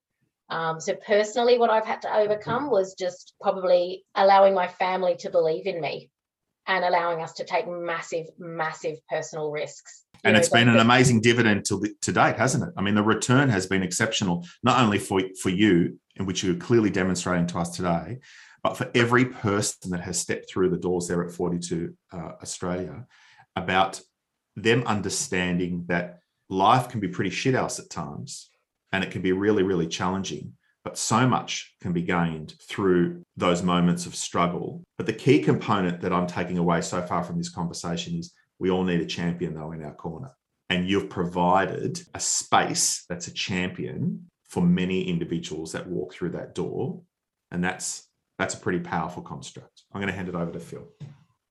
[0.50, 5.30] Um, so personally, what I've had to overcome was just probably allowing my family to
[5.30, 6.10] believe in me
[6.70, 10.06] and allowing us to take massive, massive personal risks.
[10.24, 12.70] And it's been an amazing dividend to, to date, hasn't it?
[12.78, 16.56] I mean, the return has been exceptional, not only for, for you, in which you're
[16.56, 18.20] clearly demonstrating to us today,
[18.62, 23.08] but for every person that has stepped through the doors there at 42 uh, Australia,
[23.56, 24.00] about
[24.56, 28.50] them understanding that life can be pretty shit house at times
[28.92, 30.54] and it can be really, really challenging.
[30.84, 34.84] But so much can be gained through those moments of struggle.
[34.98, 38.70] But the key component that I'm taking away so far from this conversation is we
[38.70, 40.32] all need a champion, though, in our corner.
[40.70, 46.56] And you've provided a space that's a champion for many individuals that walk through that
[46.56, 47.02] door.
[47.52, 49.84] And that's that's a pretty powerful construct.
[49.94, 50.88] I'm going to hand it over to Phil.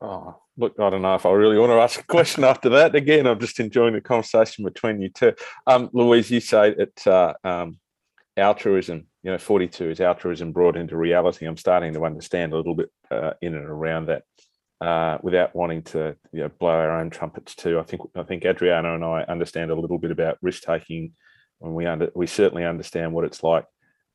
[0.00, 2.94] Oh, look, I don't know if I really want to ask a question after that.
[2.94, 5.34] Again, I'm just enjoying the conversation between you two.
[5.66, 7.78] Um, Louise, you say it's uh, um,
[8.36, 11.44] altruism, you know, 42 is altruism brought into reality.
[11.44, 14.22] I'm starting to understand a little bit uh, in and around that.
[14.80, 18.46] Uh, without wanting to you know, blow our own trumpets too, I think I think
[18.46, 21.12] Adriano and I understand a little bit about risk taking,
[21.60, 23.66] and we under we certainly understand what it's like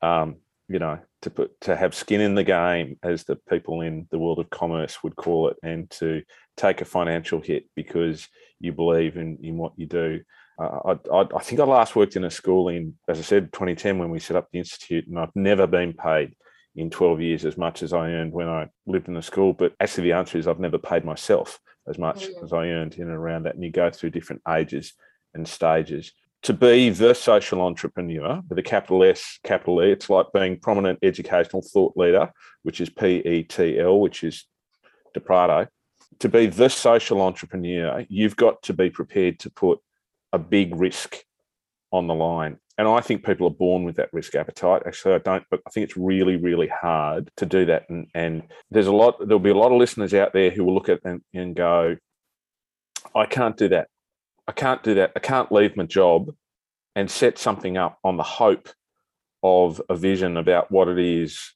[0.02, 4.08] um, you know to put to have skin in the game as the people in
[4.10, 6.23] the world of commerce would call it and to
[6.58, 8.28] take a financial hit because
[8.60, 10.21] you believe in in what you do
[10.60, 13.52] uh, I, I, I think I last worked in a school in, as I said,
[13.54, 16.36] 2010 when we set up the institute, and I've never been paid
[16.76, 19.54] in 12 years as much as I earned when I lived in the school.
[19.54, 22.43] But actually, the answer is I've never paid myself as much mm.
[22.43, 23.56] as I earned in and around that.
[23.56, 24.93] And you go through different ages
[25.34, 26.12] and stages
[26.43, 30.99] to be the social entrepreneur with a capital S, capital E, it's like being prominent
[31.01, 32.32] educational thought leader,
[32.64, 34.45] which is PETL, which is
[35.14, 35.68] de Prado.
[36.20, 39.80] to be the social entrepreneur, you've got to be prepared to put
[40.34, 41.17] a big risk
[41.91, 42.57] on the line.
[42.77, 44.81] And I think people are born with that risk appetite.
[44.86, 47.88] Actually, I don't, but I think it's really, really hard to do that.
[47.88, 50.73] And, and there's a lot, there'll be a lot of listeners out there who will
[50.73, 51.95] look at and, and go,
[53.15, 53.89] I can't do that.
[54.47, 55.11] I can't do that.
[55.15, 56.34] I can't leave my job
[56.95, 58.69] and set something up on the hope
[59.43, 61.53] of a vision about what it is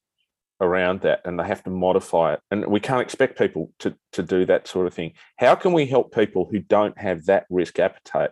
[0.59, 4.23] around that and they have to modify it and we can't expect people to to
[4.23, 7.77] do that sort of thing how can we help people who don't have that risk
[7.77, 8.31] appetite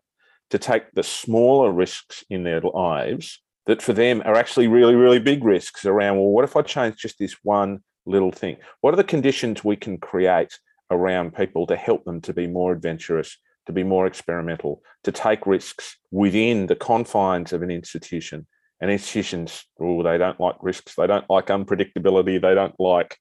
[0.50, 5.20] to take the smaller risks in their lives that for them are actually really really
[5.20, 8.98] big risks around well what if i change just this one little thing what are
[8.98, 10.60] the conditions we can create
[10.92, 15.48] around people to help them to be more adventurous to be more experimental to take
[15.48, 18.46] risks within the confines of an institution
[18.82, 20.96] and institutions, oh, they don't like risks.
[20.96, 22.42] They don't like unpredictability.
[22.42, 23.18] They don't like,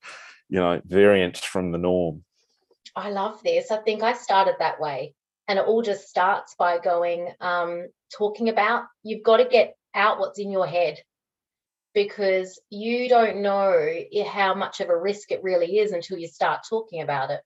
[0.48, 2.24] you know, variance from the norm.
[2.96, 3.70] I love this.
[3.70, 5.14] I think I started that way.
[5.47, 10.18] And it all just starts by going, um, talking about you've got to get out
[10.18, 10.99] what's in your head
[11.95, 16.61] because you don't know how much of a risk it really is until you start
[16.68, 17.40] talking about it.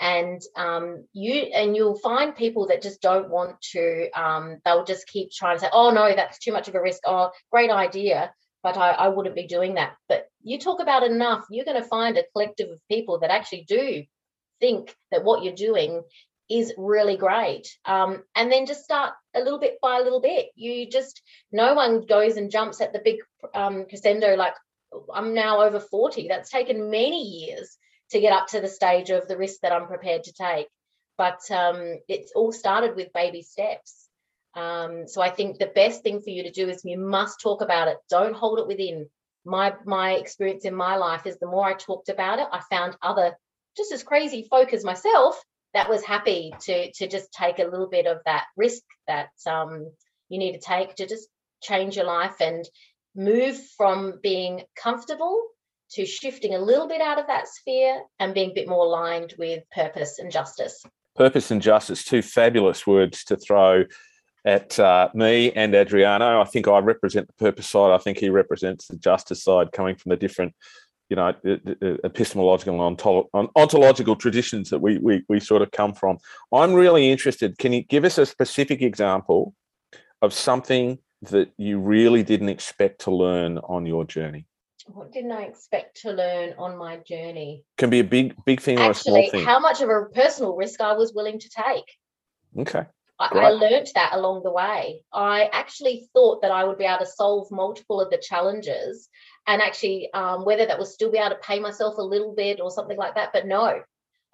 [0.00, 5.08] And um, you and you'll find people that just don't want to um, they'll just
[5.08, 7.00] keep trying to say oh no that's too much of a risk.
[7.06, 9.94] Oh great idea but I, I wouldn't be doing that.
[10.08, 13.64] But you talk about enough you're going to find a collective of people that actually
[13.68, 14.04] do
[14.60, 16.02] think that what you're doing
[16.48, 20.46] is really great um, and then just start a little bit by a little bit
[20.54, 21.22] you just
[21.52, 23.16] no one goes and jumps at the big
[23.54, 24.54] um, crescendo like
[25.14, 27.76] i'm now over 40 that's taken many years
[28.10, 30.68] to get up to the stage of the risk that I'm prepared to take.
[31.16, 34.08] But um, it's all started with baby steps.
[34.54, 37.60] Um, so I think the best thing for you to do is you must talk
[37.60, 37.98] about it.
[38.08, 39.08] Don't hold it within.
[39.44, 42.96] My my experience in my life is the more I talked about it, I found
[43.02, 43.36] other
[43.76, 45.40] just as crazy folk as myself
[45.74, 49.90] that was happy to to just take a little bit of that risk that um,
[50.28, 51.28] you need to take to just
[51.62, 52.68] change your life and
[53.14, 55.42] move from being comfortable
[55.90, 59.34] to shifting a little bit out of that sphere and being a bit more aligned
[59.38, 60.82] with purpose and justice.
[61.16, 63.84] Purpose and justice, two fabulous words to throw
[64.44, 66.40] at uh, me and Adriano.
[66.40, 67.92] I think I represent the purpose side.
[67.92, 70.54] I think he represents the justice side, coming from the different,
[71.08, 71.32] you know,
[72.04, 76.18] epistemological and ontological traditions that we, we we sort of come from.
[76.52, 77.58] I'm really interested.
[77.58, 79.54] Can you give us a specific example
[80.20, 84.46] of something that you really didn't expect to learn on your journey?
[84.92, 87.64] what didn't I expect to learn on my journey?
[87.76, 89.44] Can be a big, big thing Actually, or a small thing.
[89.44, 91.84] How much of a personal risk I was willing to take.
[92.58, 92.86] Okay.
[93.18, 95.02] I, I learned that along the way.
[95.12, 99.08] I actually thought that I would be able to solve multiple of the challenges
[99.46, 102.60] and actually um, whether that would still be able to pay myself a little bit
[102.60, 103.30] or something like that.
[103.32, 103.82] But no,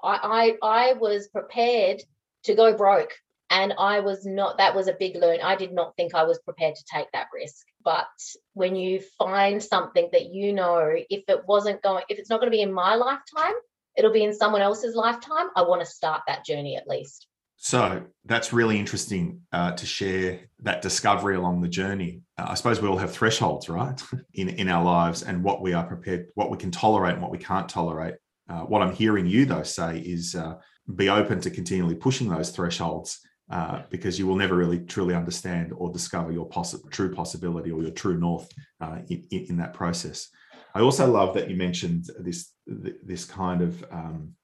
[0.03, 2.03] I, I, I was prepared
[2.45, 3.14] to go broke
[3.49, 5.41] and I was not, that was a big learn.
[5.43, 7.64] I did not think I was prepared to take that risk.
[7.82, 8.07] But
[8.53, 12.51] when you find something that you know, if it wasn't going, if it's not going
[12.51, 13.55] to be in my lifetime,
[13.97, 17.26] it'll be in someone else's lifetime, I want to start that journey at least.
[17.64, 22.20] So that's really interesting uh, to share that discovery along the journey.
[22.36, 23.98] Uh, I suppose we all have thresholds, right,
[24.34, 27.30] in in our lives, and what we are prepared, what we can tolerate, and what
[27.30, 28.16] we can't tolerate.
[28.50, 30.56] Uh, what I'm hearing you though say is uh,
[30.94, 33.18] be open to continually pushing those thresholds
[33.50, 36.50] uh, because you will never really truly understand or discover your
[36.90, 38.46] true possibility or your true north
[38.82, 40.28] uh, in, in, that process.
[40.74, 44.34] I also love that you mentioned this this kind of um,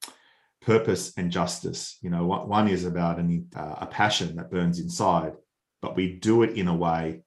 [0.61, 1.99] purpose and justice.
[2.03, 5.33] You know, one is about an, uh, a passion that burns inside,
[5.83, 7.23] but we do it in a way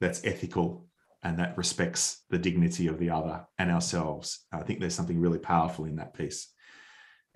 [0.00, 0.86] that's ethical
[1.22, 4.46] and that respects the dignity of the other and ourselves.
[4.52, 6.48] I think there's something really powerful in that piece.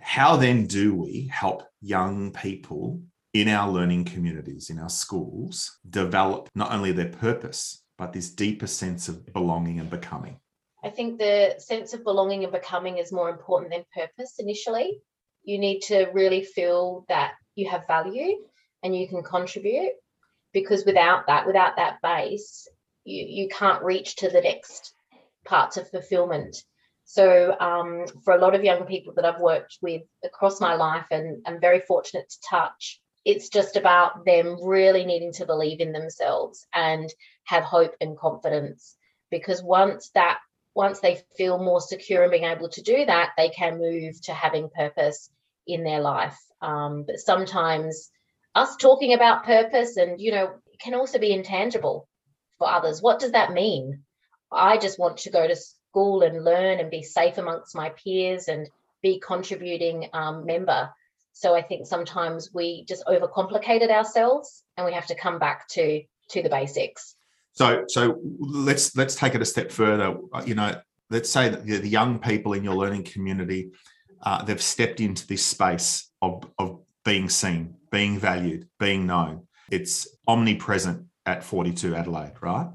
[0.01, 6.49] How then do we help young people in our learning communities, in our schools, develop
[6.55, 10.40] not only their purpose, but this deeper sense of belonging and becoming?
[10.82, 15.01] I think the sense of belonging and becoming is more important than purpose initially.
[15.45, 18.38] You need to really feel that you have value
[18.82, 19.92] and you can contribute
[20.53, 22.68] because without that, without that base,
[23.05, 24.95] you, you can't reach to the next
[25.45, 26.57] parts of fulfillment.
[27.07, 31.05] So, um, for a lot of young people that I've worked with across my life,
[31.11, 35.92] and I'm very fortunate to touch, it's just about them really needing to believe in
[35.92, 37.12] themselves and
[37.45, 38.97] have hope and confidence
[39.30, 40.38] because once that
[40.74, 44.34] once they feel more secure in being able to do that they can move to
[44.34, 45.30] having purpose
[45.66, 48.10] in their life um, but sometimes
[48.54, 50.50] us talking about purpose and you know
[50.80, 52.08] can also be intangible
[52.58, 54.02] for others what does that mean
[54.52, 55.56] i just want to go to
[55.94, 58.68] school and learn and be safe amongst my peers and
[59.00, 60.90] be contributing um, member.
[61.34, 66.02] So I think sometimes we just overcomplicated ourselves and we have to come back to
[66.30, 67.14] to the basics.
[67.52, 70.16] So so let's let's take it a step further.
[70.44, 73.70] You know, let's say that the young people in your learning community,
[74.25, 79.47] uh, they've stepped into this space of, of being seen, being valued, being known.
[79.70, 82.70] It's omnipresent at 42 Adelaide, right?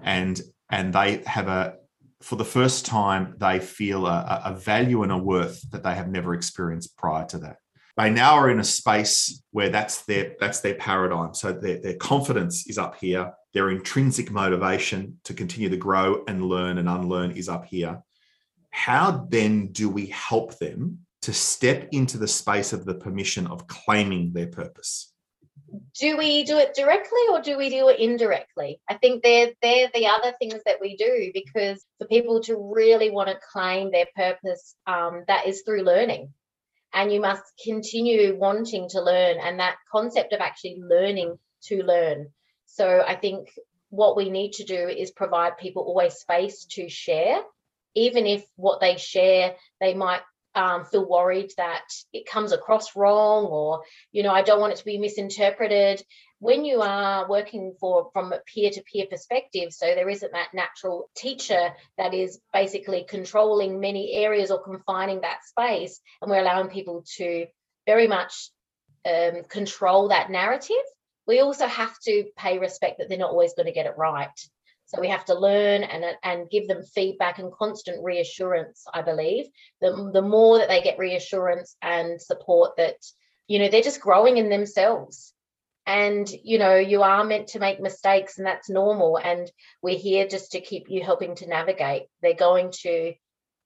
[0.00, 0.40] And
[0.70, 1.76] and they have a
[2.22, 6.08] for the first time they feel a, a value and a worth that they have
[6.08, 7.56] never experienced prior to that
[7.96, 11.96] they now are in a space where that's their that's their paradigm so their, their
[11.96, 17.32] confidence is up here their intrinsic motivation to continue to grow and learn and unlearn
[17.32, 18.02] is up here
[18.72, 23.68] how then do we help them to step into the space of the permission of
[23.68, 25.12] claiming their purpose?
[25.98, 28.80] Do we do it directly or do we do it indirectly?
[28.88, 33.10] I think they're they're the other things that we do because for people to really
[33.10, 36.32] want to claim their purpose um, that is through learning.
[36.92, 42.30] And you must continue wanting to learn and that concept of actually learning to learn.
[42.66, 43.50] So i think
[43.90, 47.42] what we need to do is provide people always space to share
[47.94, 50.22] even if what they share they might
[50.54, 53.82] um, feel worried that it comes across wrong or
[54.12, 56.02] you know i don't want it to be misinterpreted.
[56.40, 61.70] When you are working for from a peer-to-peer perspective so there isn't that natural teacher
[61.96, 67.46] that is basically controlling many areas or confining that space and we're allowing people to
[67.86, 68.50] very much
[69.08, 70.84] um, control that narrative
[71.26, 74.28] we also have to pay respect that they're not always going to get it right
[74.86, 79.46] so we have to learn and, and give them feedback and constant reassurance, I believe.
[79.80, 82.96] The, the more that they get reassurance and support that,
[83.46, 85.32] you know, they're just growing in themselves.
[85.86, 89.18] And, you know, you are meant to make mistakes and that's normal.
[89.18, 89.50] And
[89.82, 92.02] we're here just to keep you helping to navigate.
[92.20, 93.14] They're going to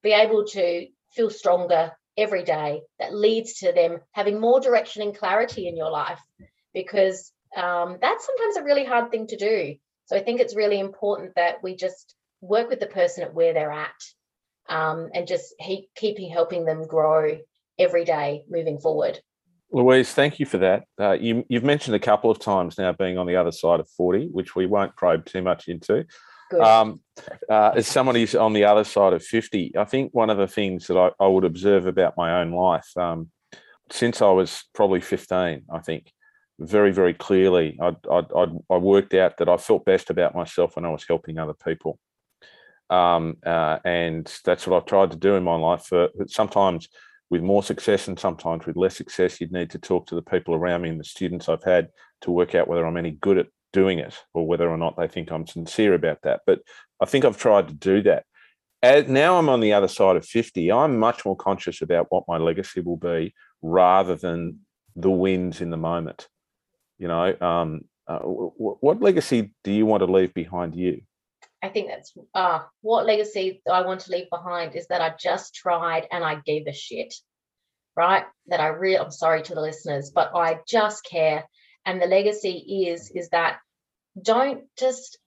[0.03, 2.83] be able to feel stronger every day.
[3.01, 6.21] That leads to them having more direction and clarity in your life
[6.73, 9.77] because um, that's sometimes a really hard thing to do
[10.07, 13.53] so I think it's really important that we just work with the person at where
[13.53, 13.95] they're at
[14.69, 17.39] um, and just he, keeping helping them grow
[17.79, 19.21] every day moving forward.
[19.73, 20.85] Louise, thank you for that.
[20.99, 23.89] Uh, you, have mentioned a couple of times now being on the other side of
[23.91, 26.07] 40, which we won't probe too much into.
[26.61, 27.01] Um,
[27.51, 30.47] uh, as someone who's on the other side of 50, I think one of the
[30.47, 33.31] things that I, I would observe about my own life um,
[33.91, 36.13] since I was probably 15, I think,
[36.59, 40.85] very, very clearly, I, I, I worked out that I felt best about myself when
[40.85, 41.99] I was helping other people.
[42.89, 45.85] Um, uh, and that's what I've tried to do in my life.
[45.87, 46.89] For sometimes
[47.29, 50.55] with more success and sometimes with less success, you'd need to talk to the people
[50.55, 51.89] around me and the students I've had
[52.23, 55.09] to work out whether I'm any good at doing it or whether or not they
[55.09, 56.41] think I'm sincere about that.
[56.47, 56.61] But
[57.01, 58.25] I think I've tried to do that.
[58.83, 62.25] As now I'm on the other side of 50, I'm much more conscious about what
[62.29, 64.61] my legacy will be rather than
[64.95, 66.29] the wins in the moment.
[66.99, 71.03] You know, um, uh, w- what legacy do you want to leave behind you?
[71.63, 75.55] I think that's uh, what legacy I want to leave behind is that I just
[75.55, 77.15] tried and I gave a shit,
[77.97, 78.25] right?
[78.47, 81.45] That I really, I'm sorry to the listeners, but I just care.
[81.85, 83.59] And the legacy is is that
[84.21, 85.19] don't just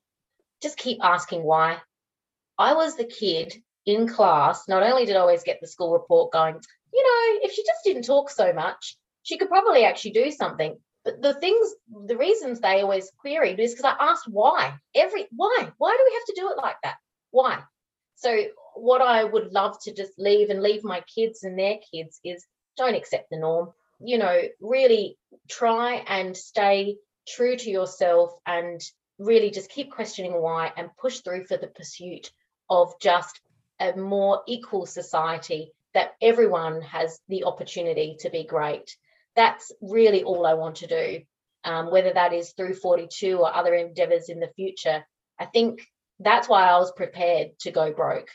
[0.62, 1.78] just keep asking why.
[2.58, 3.54] I was the kid
[3.86, 4.68] in class.
[4.68, 6.56] Not only did I always get the school report going,
[6.94, 10.78] you know, if she just didn't talk so much, she could probably actually do something.
[11.04, 11.74] But the things,
[12.08, 14.78] the reasons they always queried is because I asked why.
[14.94, 15.72] Every why?
[15.78, 16.98] Why do we have to do it like that?
[17.32, 17.64] Why?
[18.16, 18.46] So
[18.76, 22.46] what I would love to just leave and leave my kids and their kids is
[22.78, 23.72] don't accept the norm.
[24.00, 25.18] You know, really
[25.50, 26.98] try and stay
[27.28, 28.82] true to yourself and
[29.18, 32.32] really just keep questioning why and push through for the pursuit
[32.70, 33.40] of just
[33.80, 38.96] a more equal society that everyone has the opportunity to be great
[39.36, 41.22] that's really all I want to do.
[41.66, 45.04] Um, whether that is through 42 or other endeavors in the future.
[45.38, 45.82] I think
[46.20, 48.30] that's why I was prepared to go broke.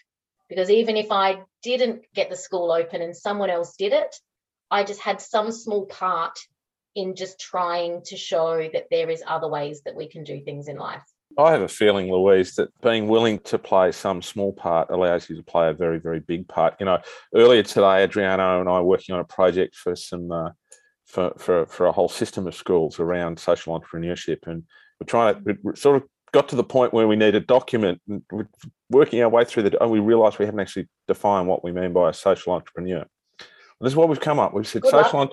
[0.48, 4.14] Because even if I didn't get the school open and someone else did it,
[4.70, 6.38] I just had some small part
[6.94, 10.68] in just trying to show that there is other ways that we can do things
[10.68, 11.02] in life.
[11.36, 15.36] I have a feeling, Louise, that being willing to play some small part allows you
[15.36, 16.74] to play a very, very big part.
[16.78, 16.98] You know,
[17.34, 20.50] earlier today, Adriano and I were working on a project for some uh,
[21.14, 24.38] for, for, for a whole system of schools around social entrepreneurship.
[24.48, 24.64] And
[25.00, 26.02] we're trying to, we sort of
[26.32, 28.48] got to the point where we need a document and we're
[28.90, 31.92] working our way through the, and we realized we haven't actually defined what we mean
[31.92, 33.06] by a social entrepreneur.
[33.38, 33.46] Well,
[33.80, 34.54] this is what we've come up.
[34.54, 35.30] We've said Good social,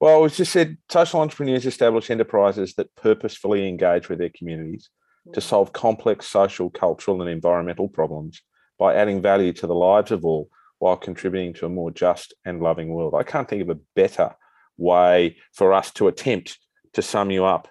[0.00, 4.90] well, we've just said social entrepreneurs establish enterprises that purposefully engage with their communities
[5.32, 5.42] to mm.
[5.42, 8.42] solve complex social, cultural, and environmental problems
[8.78, 12.60] by adding value to the lives of all while contributing to a more just and
[12.60, 13.14] loving world.
[13.16, 14.34] I can't think of a better
[14.82, 16.58] way for us to attempt
[16.92, 17.68] to sum you up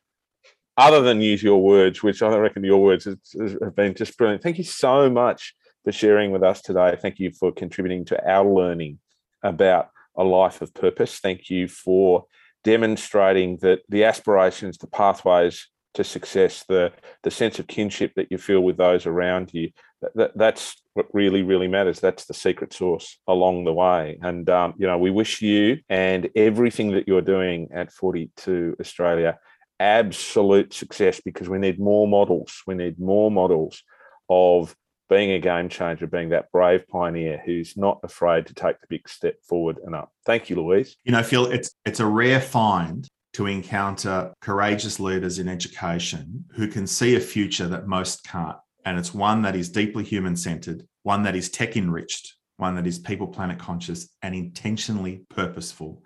[0.77, 4.41] other than use your words, which I reckon your words have been just brilliant.
[4.41, 5.53] Thank you so much
[5.83, 6.97] for sharing with us today.
[6.99, 8.99] Thank you for contributing to our learning
[9.43, 11.19] about a life of purpose.
[11.19, 12.25] Thank you for
[12.63, 16.93] demonstrating that the aspirations, the pathways to success, the
[17.23, 19.71] the sense of kinship that you feel with those around you,
[20.01, 21.99] that, that that's what really really matters.
[21.99, 24.17] That's the secret sauce along the way.
[24.21, 29.37] And um, you know, we wish you and everything that you're doing at 42 Australia
[29.79, 32.61] absolute success because we need more models.
[32.67, 33.81] We need more models
[34.29, 34.75] of
[35.09, 39.09] being a game changer, being that brave pioneer who's not afraid to take the big
[39.09, 40.11] step forward and up.
[40.25, 40.95] Thank you, Louise.
[41.03, 46.67] You know, Phil, it's it's a rare find to encounter courageous leaders in education who
[46.67, 48.57] can see a future that most can't.
[48.85, 52.87] And it's one that is deeply human centered, one that is tech enriched, one that
[52.87, 56.03] is people planet conscious and intentionally purposeful.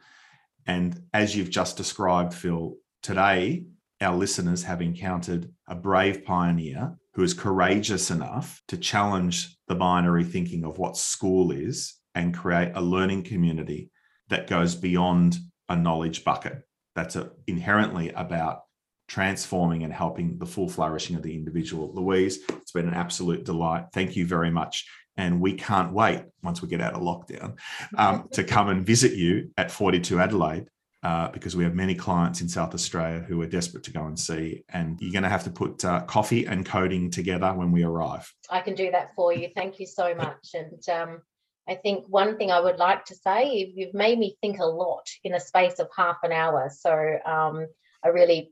[0.65, 3.65] And as you've just described, Phil, today
[4.01, 10.23] our listeners have encountered a brave pioneer who is courageous enough to challenge the binary
[10.23, 13.89] thinking of what school is and create a learning community
[14.29, 15.37] that goes beyond
[15.69, 16.61] a knowledge bucket.
[16.93, 18.61] That's a, inherently about
[19.07, 21.93] transforming and helping the full flourishing of the individual.
[21.93, 23.85] Louise, it's been an absolute delight.
[23.93, 24.87] Thank you very much.
[25.17, 27.57] And we can't wait once we get out of lockdown
[27.97, 30.67] um, to come and visit you at 42 Adelaide
[31.03, 34.19] uh, because we have many clients in South Australia who are desperate to go and
[34.19, 34.63] see.
[34.69, 38.33] And you're going to have to put uh, coffee and coding together when we arrive.
[38.49, 39.49] I can do that for you.
[39.55, 40.55] Thank you so much.
[40.55, 41.21] And um,
[41.69, 45.07] I think one thing I would like to say, you've made me think a lot
[45.23, 46.71] in a space of half an hour.
[46.75, 46.91] So
[47.23, 47.67] um,
[48.03, 48.51] I really,